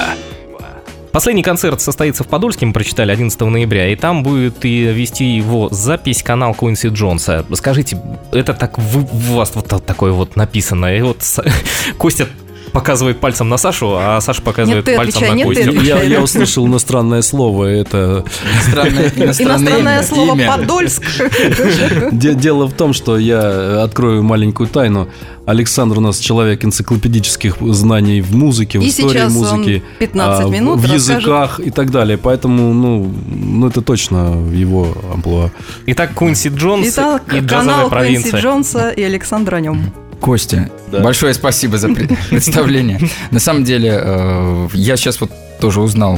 Последний 1.11 1.43
концерт 1.43 1.79
состоится 1.79 2.23
в 2.23 2.27
Подольске, 2.27 2.65
мы 2.65 2.73
прочитали 2.73 3.11
11 3.11 3.39
ноября, 3.41 3.91
и 3.91 3.95
там 3.95 4.23
будет 4.23 4.65
и 4.65 4.85
вести 4.85 5.25
его 5.35 5.69
запись 5.69 6.23
канал 6.23 6.55
Куинси 6.55 6.87
Джонса. 6.87 7.45
Скажите, 7.53 8.01
это 8.31 8.55
так 8.55 8.79
в, 8.79 9.31
у 9.31 9.35
вас 9.35 9.51
вот 9.53 9.67
такое 9.85 10.11
вот 10.11 10.35
написано, 10.35 10.95
и 10.95 11.01
вот 11.01 11.19
Костя 11.99 12.27
показывает 12.73 13.19
пальцем 13.19 13.47
на 13.47 13.57
Сашу, 13.57 13.95
а 13.97 14.19
Саша 14.19 14.41
показывает 14.41 14.85
Нет, 14.85 14.97
пальцем 14.97 15.23
отвечай, 15.23 15.29
на 15.29 15.35
нет, 15.37 15.47
ты 15.47 15.55
Костю. 15.55 15.69
отвечай. 15.71 15.97
Я, 15.99 16.03
я 16.17 16.21
услышал 16.21 16.67
иностранное 16.67 17.21
слово. 17.21 17.65
Это 17.65 18.25
Иностранное, 18.53 19.09
Иностранное 19.15 19.79
имя- 19.79 20.03
слово 20.03 20.33
имя. 20.35 20.47
«подольск». 20.47 21.03
де- 22.11 22.33
дело 22.35 22.65
в 22.67 22.73
том, 22.73 22.93
что 22.93 23.17
я 23.17 23.83
открою 23.83 24.23
маленькую 24.23 24.67
тайну. 24.67 25.07
Александр 25.45 25.97
у 25.97 26.01
нас 26.01 26.19
человек 26.19 26.63
энциклопедических 26.63 27.57
знаний 27.59 28.21
в 28.21 28.33
музыке, 28.33 28.79
в 28.79 28.81
И 28.81 28.87
истории 28.89 29.27
музыки, 29.27 29.83
15 29.99 30.41
а, 30.43 30.47
в- 30.47 30.51
минут 30.51 30.79
в 30.79 30.83
расскажет. 30.83 31.07
языках 31.21 31.59
и 31.59 31.69
так 31.69 31.91
далее. 31.91 32.17
Поэтому, 32.17 32.73
ну, 32.73 33.11
ну 33.27 33.67
это 33.67 33.81
точно 33.81 34.41
его 34.53 34.95
амплуа. 35.13 35.49
Итак, 35.87 36.13
Кунси 36.13 36.47
Джонс 36.47 36.87
Итак, 36.93 37.23
и 37.33 37.39
джазовая 37.39 37.47
канал 37.75 37.89
провинция. 37.89 38.39
Джонса 38.41 38.89
и 38.89 39.03
Александр 39.03 39.55
о 39.55 39.59
нем. 39.59 39.93
Костя, 40.27 40.69
Да. 40.89 41.01
большое 41.01 41.33
спасибо 41.33 41.77
за 41.77 41.89
пред- 41.89 42.17
представление. 42.29 42.97
На 43.31 43.39
самом 43.41 43.65
деле, 43.65 43.99
э, 44.01 44.67
я 44.73 44.95
сейчас 44.95 45.19
вот 45.19 45.29
тоже 45.59 45.81
узнал 45.81 46.17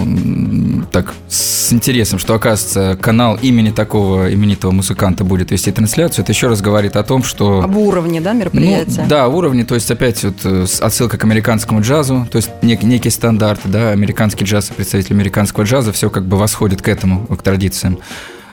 так 0.91 1.13
с 1.28 1.74
интересом, 1.74 2.20
что, 2.20 2.36
оказывается, 2.36 2.98
канал 3.02 3.38
имени 3.41 3.72
такого 3.72 4.32
именитого 4.32 4.72
музыканта 4.72 5.24
будет 5.24 5.50
вести 5.52 5.72
трансляцию. 5.72 6.24
Это 6.24 6.32
еще 6.34 6.48
раз 6.48 6.62
говорит 6.62 6.96
о 6.96 7.04
том, 7.04 7.24
что... 7.24 7.62
Об 7.62 7.76
уровне, 7.78 8.22
да, 8.22 8.34
Ну, 8.34 8.39
мероприятия? 8.41 9.06
да, 9.10 9.28
уровни, 9.28 9.63
то 9.63 9.74
есть 9.74 9.89
опять 9.89 10.24
вот 10.24 10.36
э, 10.44 10.65
отсылка 10.82 11.18
к 11.18 11.24
американскому 11.24 11.82
джазу, 11.82 12.28
то 12.32 12.36
есть 12.38 12.50
нек- 12.62 12.86
некий 12.86 13.10
стандарт, 13.10 13.62
да, 13.65 13.89
американский 13.89 14.46
джаз, 14.46 14.65
представитель 14.76 15.15
американского 15.15 15.63
джаза, 15.63 15.91
все 15.91 16.12
как 16.12 16.26
бы 16.28 16.38
восходит 16.38 16.84
к 16.84 16.88
этому, 16.88 17.26
к 17.26 17.41
традициям. 17.41 17.98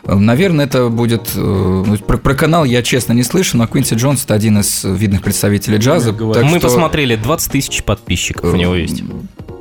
Э, 0.05 0.15
Наверное, 0.15 0.67
это 0.67 0.89
будет... 0.89 1.31
э, 1.35 1.39
ну, 1.41 1.97
Про, 1.99 2.19
про 2.19 2.35
канал 2.35 2.65
я, 2.65 2.83
честно, 2.83 3.13
не 3.13 3.23
слышу, 3.23 3.57
но 3.57 3.67
Квинси 3.67 3.95
Джонс– 3.95 4.25
это 4.25 4.35
один 4.35 4.59
из 4.59 4.85
видных 4.85 5.23
представителей 5.23 5.79
джаза. 5.79 6.13
Так 6.13 6.45
Мы 6.45 6.59
что- 6.59 6.69
посмотрели, 6.69 7.17
20 7.17 7.53
тысяч 7.53 7.83
подписчиков 7.85 8.53
у 8.53 8.57
него 8.57 8.75
есть. 8.75 9.03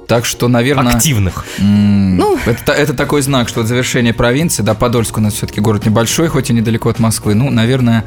Так 0.08 0.26
что, 0.26 0.50
наверное... 0.50 0.96
Активных. 0.96 1.46
Ну. 1.58 2.38
это, 2.46 2.74
это 2.74 2.94
такой 2.94 3.22
знак, 3.22 3.48
что 3.48 3.62
от 3.62 3.68
завершения 3.68 4.14
провинции, 4.14 4.62
да, 4.62 4.74
Подольск 4.74 5.18
у 5.18 5.22
нас 5.22 5.36
все-таки 5.36 5.62
город 5.62 5.86
небольшой, 5.86 6.28
хоть 6.28 6.50
и 6.50 6.54
недалеко 6.54 6.90
от 6.90 7.00
Москвы. 7.00 7.34
Ну, 7.34 7.50
наверное, 7.50 8.04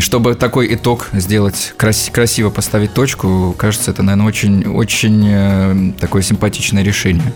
чтобы 0.00 0.34
такой 0.34 0.74
итог 0.74 1.08
сделать, 1.12 1.72
крас- 1.76 2.10
красиво 2.12 2.50
поставить 2.50 2.94
точку, 2.94 3.54
кажется, 3.56 3.92
это, 3.92 4.02
наверное, 4.02 4.26
очень, 4.26 4.66
очень 4.66 5.24
э, 5.28 5.92
такое 6.00 6.22
симпатичное 6.22 6.82
решение. 6.82 7.32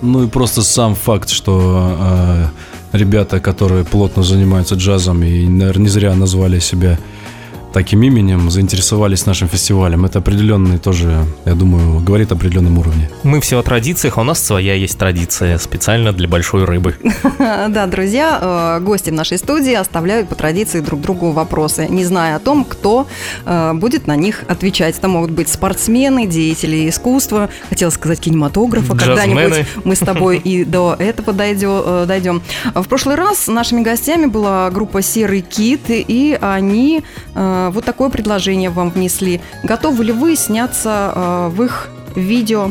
Ну 0.00 0.24
и 0.24 0.28
просто 0.28 0.62
сам 0.62 0.94
факт, 0.94 1.28
что 1.28 1.98
э, 2.00 2.46
ребята, 2.94 3.40
которые 3.40 3.84
плотно 3.84 4.22
занимаются 4.22 4.76
джазом 4.76 5.22
и, 5.22 5.46
наверное, 5.46 5.84
не 5.84 5.88
зря 5.88 6.14
назвали 6.14 6.60
себя 6.60 6.98
таким 7.74 8.02
именем, 8.04 8.50
заинтересовались 8.50 9.26
нашим 9.26 9.48
фестивалем. 9.48 10.04
Это 10.04 10.20
определенный 10.20 10.78
тоже, 10.78 11.26
я 11.44 11.54
думаю, 11.54 12.00
говорит 12.00 12.30
о 12.30 12.36
определенном 12.36 12.78
уровне. 12.78 13.10
Мы 13.24 13.40
все 13.40 13.58
о 13.58 13.62
традициях, 13.62 14.16
а 14.16 14.20
у 14.20 14.24
нас 14.24 14.42
своя 14.42 14.74
есть 14.74 14.96
традиция 14.96 15.58
специально 15.58 16.12
для 16.12 16.28
большой 16.28 16.64
рыбы. 16.64 16.94
Да, 17.68 17.86
друзья, 17.86 18.78
э, 18.78 18.84
гости 18.84 19.10
в 19.10 19.14
нашей 19.14 19.38
студии 19.38 19.72
оставляют 19.72 20.28
по 20.28 20.34
традиции 20.34 20.80
друг 20.80 21.00
другу 21.00 21.32
вопросы, 21.32 21.86
не 21.88 22.04
зная 22.04 22.36
о 22.36 22.38
том, 22.38 22.64
кто 22.64 23.06
э, 23.44 23.72
будет 23.74 24.06
на 24.06 24.16
них 24.16 24.44
отвечать. 24.48 24.96
Это 24.98 25.08
могут 25.08 25.30
быть 25.32 25.48
спортсмены, 25.48 26.26
деятели 26.26 26.88
искусства, 26.88 27.48
хотела 27.68 27.90
сказать 27.90 28.20
кинематографа. 28.20 28.94
Когда-нибудь 28.94 29.66
мы 29.84 29.96
с 29.96 29.98
тобой 29.98 30.38
и 30.38 30.64
до 30.64 30.94
этого 30.98 31.32
дойдё- 31.32 32.04
э, 32.04 32.06
дойдем. 32.06 32.42
В 32.74 32.84
прошлый 32.84 33.16
раз 33.16 33.48
нашими 33.48 33.82
гостями 33.82 34.26
была 34.26 34.70
группа 34.70 35.02
«Серый 35.02 35.40
кит», 35.40 35.82
и 35.88 36.38
они 36.40 37.02
э, 37.34 37.63
вот 37.70 37.84
такое 37.84 38.08
предложение 38.10 38.70
вам 38.70 38.90
внесли. 38.90 39.40
Готовы 39.62 40.04
ли 40.04 40.12
вы 40.12 40.36
сняться 40.36 41.12
э, 41.14 41.48
в 41.48 41.62
их 41.62 41.88
видео? 42.16 42.70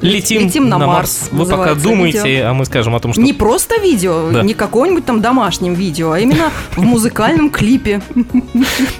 Летим, 0.00 0.42
Летим 0.42 0.68
на 0.68 0.76
Марс, 0.78 1.28
Вы 1.30 1.46
пока 1.46 1.74
думаете, 1.74 2.28
видео. 2.28 2.48
а 2.50 2.52
мы 2.52 2.66
скажем 2.66 2.94
о 2.94 3.00
том, 3.00 3.14
что 3.14 3.22
Не 3.22 3.32
просто 3.32 3.80
видео, 3.80 4.30
Да. 4.30 4.42
не 4.42 4.52
какого-нибудь 4.52 5.06
там 5.06 5.22
домашнем 5.22 5.72
видео, 5.72 6.10
а 6.12 6.18
именно 6.20 6.50
в 6.72 6.82
музыкальном 6.82 7.48
клипе. 7.48 8.02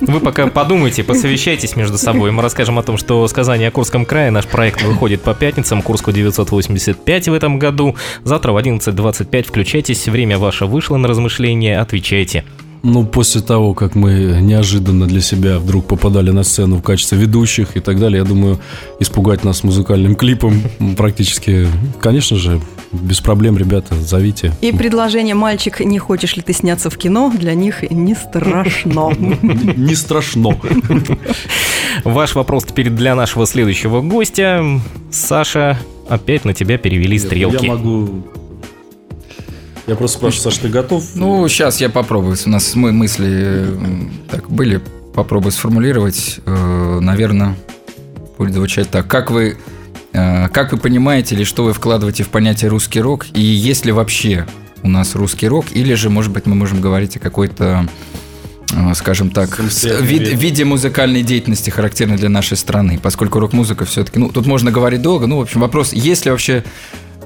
Вы 0.01 0.21
пока 0.21 0.47
подумайте, 0.47 1.05
посовещайтесь 1.05 1.77
между 1.77 1.99
собой. 1.99 2.31
Мы 2.31 2.43
расскажем 2.43 2.79
о 2.79 2.83
том, 2.83 2.97
что 2.97 3.27
сказание 3.29 3.69
о 3.69 3.71
Курском 3.71 4.07
крае. 4.07 4.31
Наш 4.31 4.47
проект 4.47 4.83
выходит 4.83 5.21
по 5.21 5.35
пятницам. 5.35 5.83
Курску 5.83 6.11
985 6.11 7.29
в 7.29 7.35
этом 7.35 7.59
году. 7.59 7.97
Завтра 8.23 8.53
в 8.53 8.57
11.25 8.57 9.43
включайтесь. 9.49 10.07
Время 10.09 10.39
ваше 10.39 10.65
вышло 10.65 10.97
на 10.97 11.07
размышления. 11.09 11.81
Отвечайте. 11.81 12.45
Ну, 12.85 13.07
после 13.07 13.40
того, 13.40 13.73
как 13.73 13.94
мы 13.94 14.38
неожиданно 14.42 15.07
для 15.07 15.23
себя 15.23 15.59
вдруг 15.59 15.87
попадали 15.87 16.31
на 16.31 16.42
сцену 16.44 16.77
в 16.77 16.83
качестве 16.83 17.16
ведущих 17.16 17.79
и 17.79 17.81
так 17.81 17.99
далее, 17.99 18.18
я 18.18 18.25
думаю, 18.25 18.59
испугать 19.01 19.42
нас 19.42 19.64
музыкальным 19.64 20.14
клипом 20.14 20.62
практически, 20.94 21.66
конечно 21.99 22.37
же, 22.37 22.61
без 22.92 23.20
проблем, 23.20 23.57
ребята, 23.57 23.94
зовите. 23.94 24.53
И 24.61 24.70
предложение 24.70 25.35
«Мальчик, 25.35 25.81
не 25.81 25.99
хочешь 25.99 26.37
ли 26.37 26.42
ты 26.42 26.53
сняться 26.53 26.90
в 26.90 26.99
кино?» 26.99 27.33
для 27.35 27.55
них 27.55 27.90
не 27.90 28.14
страшно. 28.14 29.11
Не 29.77 29.94
страшно. 29.94 30.61
Ваш 32.05 32.35
вопрос 32.35 32.64
теперь 32.64 32.90
для 32.90 33.14
нашего 33.14 33.47
следующего 33.47 34.03
гостя. 34.03 34.62
Саша, 35.11 35.79
опять 36.09 36.44
на 36.44 36.53
тебя 36.53 36.77
перевели 36.77 37.18
стрелки. 37.18 37.64
Я 37.64 37.73
могу... 37.73 38.25
Я 39.87 39.97
просто 39.97 40.18
спрашиваю, 40.18 40.51
Саша, 40.51 40.62
ты 40.62 40.68
готов? 40.68 41.05
Ну, 41.14 41.47
сейчас 41.49 41.81
я 41.81 41.90
попробую. 41.90 42.37
У 42.47 42.49
нас 42.49 42.75
мы 42.75 42.92
мысли 42.92 43.29
э, 43.31 44.09
так 44.31 44.51
были. 44.51 44.81
Попробую 45.14 45.53
сформулировать. 45.53 46.40
Э, 46.47 46.99
Наверное, 47.01 47.55
будет 48.38 48.55
звучать 48.55 48.88
так. 48.90 49.07
Как 49.07 49.31
вы, 49.31 49.59
э, 50.12 50.49
как 50.49 50.73
вы 50.73 50.79
понимаете 50.79 51.35
или 51.35 51.44
что 51.44 51.64
вы 51.64 51.75
вкладываете 51.75 52.23
в 52.23 52.29
понятие 52.31 52.70
русский 52.70 53.01
рок? 53.01 53.27
И 53.35 53.42
есть 53.42 53.85
ли 53.85 53.92
вообще 53.92 54.47
у 54.83 54.88
нас 54.88 55.14
русский 55.14 55.49
рок? 55.49 55.66
Или 55.73 55.92
же, 55.94 56.09
может 56.09 56.33
быть, 56.33 56.47
мы 56.47 56.55
можем 56.55 56.81
говорить 56.81 57.16
о 57.16 57.20
какой-то 57.20 57.87
скажем 58.94 59.31
так, 59.31 59.61
вид. 60.01 60.33
виде 60.33 60.64
музыкальной 60.64 61.23
деятельности, 61.23 61.70
характерной 61.70 62.16
для 62.16 62.29
нашей 62.29 62.57
страны, 62.57 62.99
поскольку 63.01 63.38
рок-музыка 63.38 63.85
все-таки, 63.85 64.18
ну, 64.18 64.31
тут 64.31 64.47
можно 64.47 64.73
говорить 64.73 65.01
долго, 65.01 65.27
ну, 65.29 65.37
в 65.37 65.42
общем, 65.42 65.61
вопрос, 65.61 65.92
есть 65.92 66.25
ли 66.25 66.33
вообще, 66.33 66.64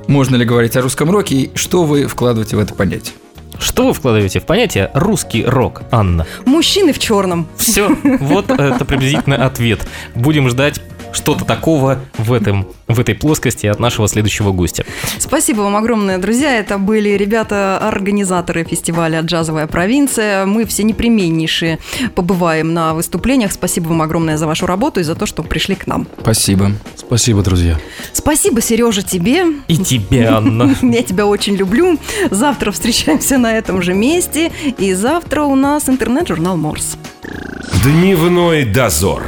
можно 0.09 0.37
ли 0.37 0.45
говорить 0.45 0.77
о 0.77 0.83
русском 0.83 1.11
роке, 1.11 1.35
и 1.37 1.51
что 1.55 1.85
вы 1.85 2.07
вкладываете 2.07 2.57
в 2.57 2.59
это 2.59 2.75
понятие? 2.75 3.15
Что 3.61 3.87
вы 3.87 3.93
вкладываете 3.93 4.41
в 4.41 4.45
понятие 4.45 4.91
русский 4.95 5.45
рок, 5.45 5.83
Анна? 5.91 6.27
Мужчины 6.45 6.93
в 6.93 6.99
черном. 6.99 7.49
Все, 7.57 7.89
вот 8.21 8.51
это 8.51 8.85
приблизительно 8.85 9.45
ответ. 9.45 9.87
Будем 10.15 10.49
ждать 10.49 10.81
что-то 11.13 11.45
такого 11.45 12.01
в, 12.17 12.33
этом, 12.33 12.69
в 12.87 12.99
этой 13.01 13.15
плоскости 13.15 13.67
от 13.67 13.81
нашего 13.81 14.09
следующего 14.09 14.53
гостя. 14.53 14.85
Спасибо 15.19 15.63
вам 15.63 15.77
огромное, 15.77 16.19
друзья. 16.19 16.59
Это 16.59 16.79
были 16.79 17.11
ребята-организаторы 17.11 18.65
фестиваля 18.65 19.21
«Джазовая 19.21 19.67
провинция». 19.67 20.47
Мы 20.47 20.65
все 20.67 20.83
непременнейшие 20.85 21.79
побываем 22.15 22.75
на 22.75 22.95
выступлениях. 22.95 23.53
Спасибо 23.53 23.89
вам 23.89 24.03
огромное 24.03 24.37
за 24.37 24.47
вашу 24.47 24.67
работу 24.67 25.01
и 25.01 25.03
за 25.03 25.15
то, 25.15 25.27
что 25.27 25.43
пришли 25.43 25.75
к 25.75 25.87
нам. 25.87 26.07
Спасибо. 26.21 26.73
Спасибо, 26.97 27.43
друзья. 27.43 27.79
Спасибо, 28.13 28.61
Сережа, 28.61 29.03
тебе. 29.03 29.45
И 29.69 29.79
тебе, 29.79 30.27
Анна. 30.27 30.75
Я 30.83 31.03
тебя 31.03 31.27
очень 31.27 31.57
люблю. 31.57 31.99
Завтра 32.31 32.71
встречаемся 32.71 33.39
на 33.39 33.57
этом 33.57 33.83
же 33.83 33.95
месте. 33.95 34.53
И 34.79 34.93
завтра 34.95 35.43
у 35.43 35.55
нас 35.55 35.89
интернет-журнал 35.89 36.57
«Морс». 36.57 36.97
Дневной 37.83 38.65
дозор. 38.65 39.23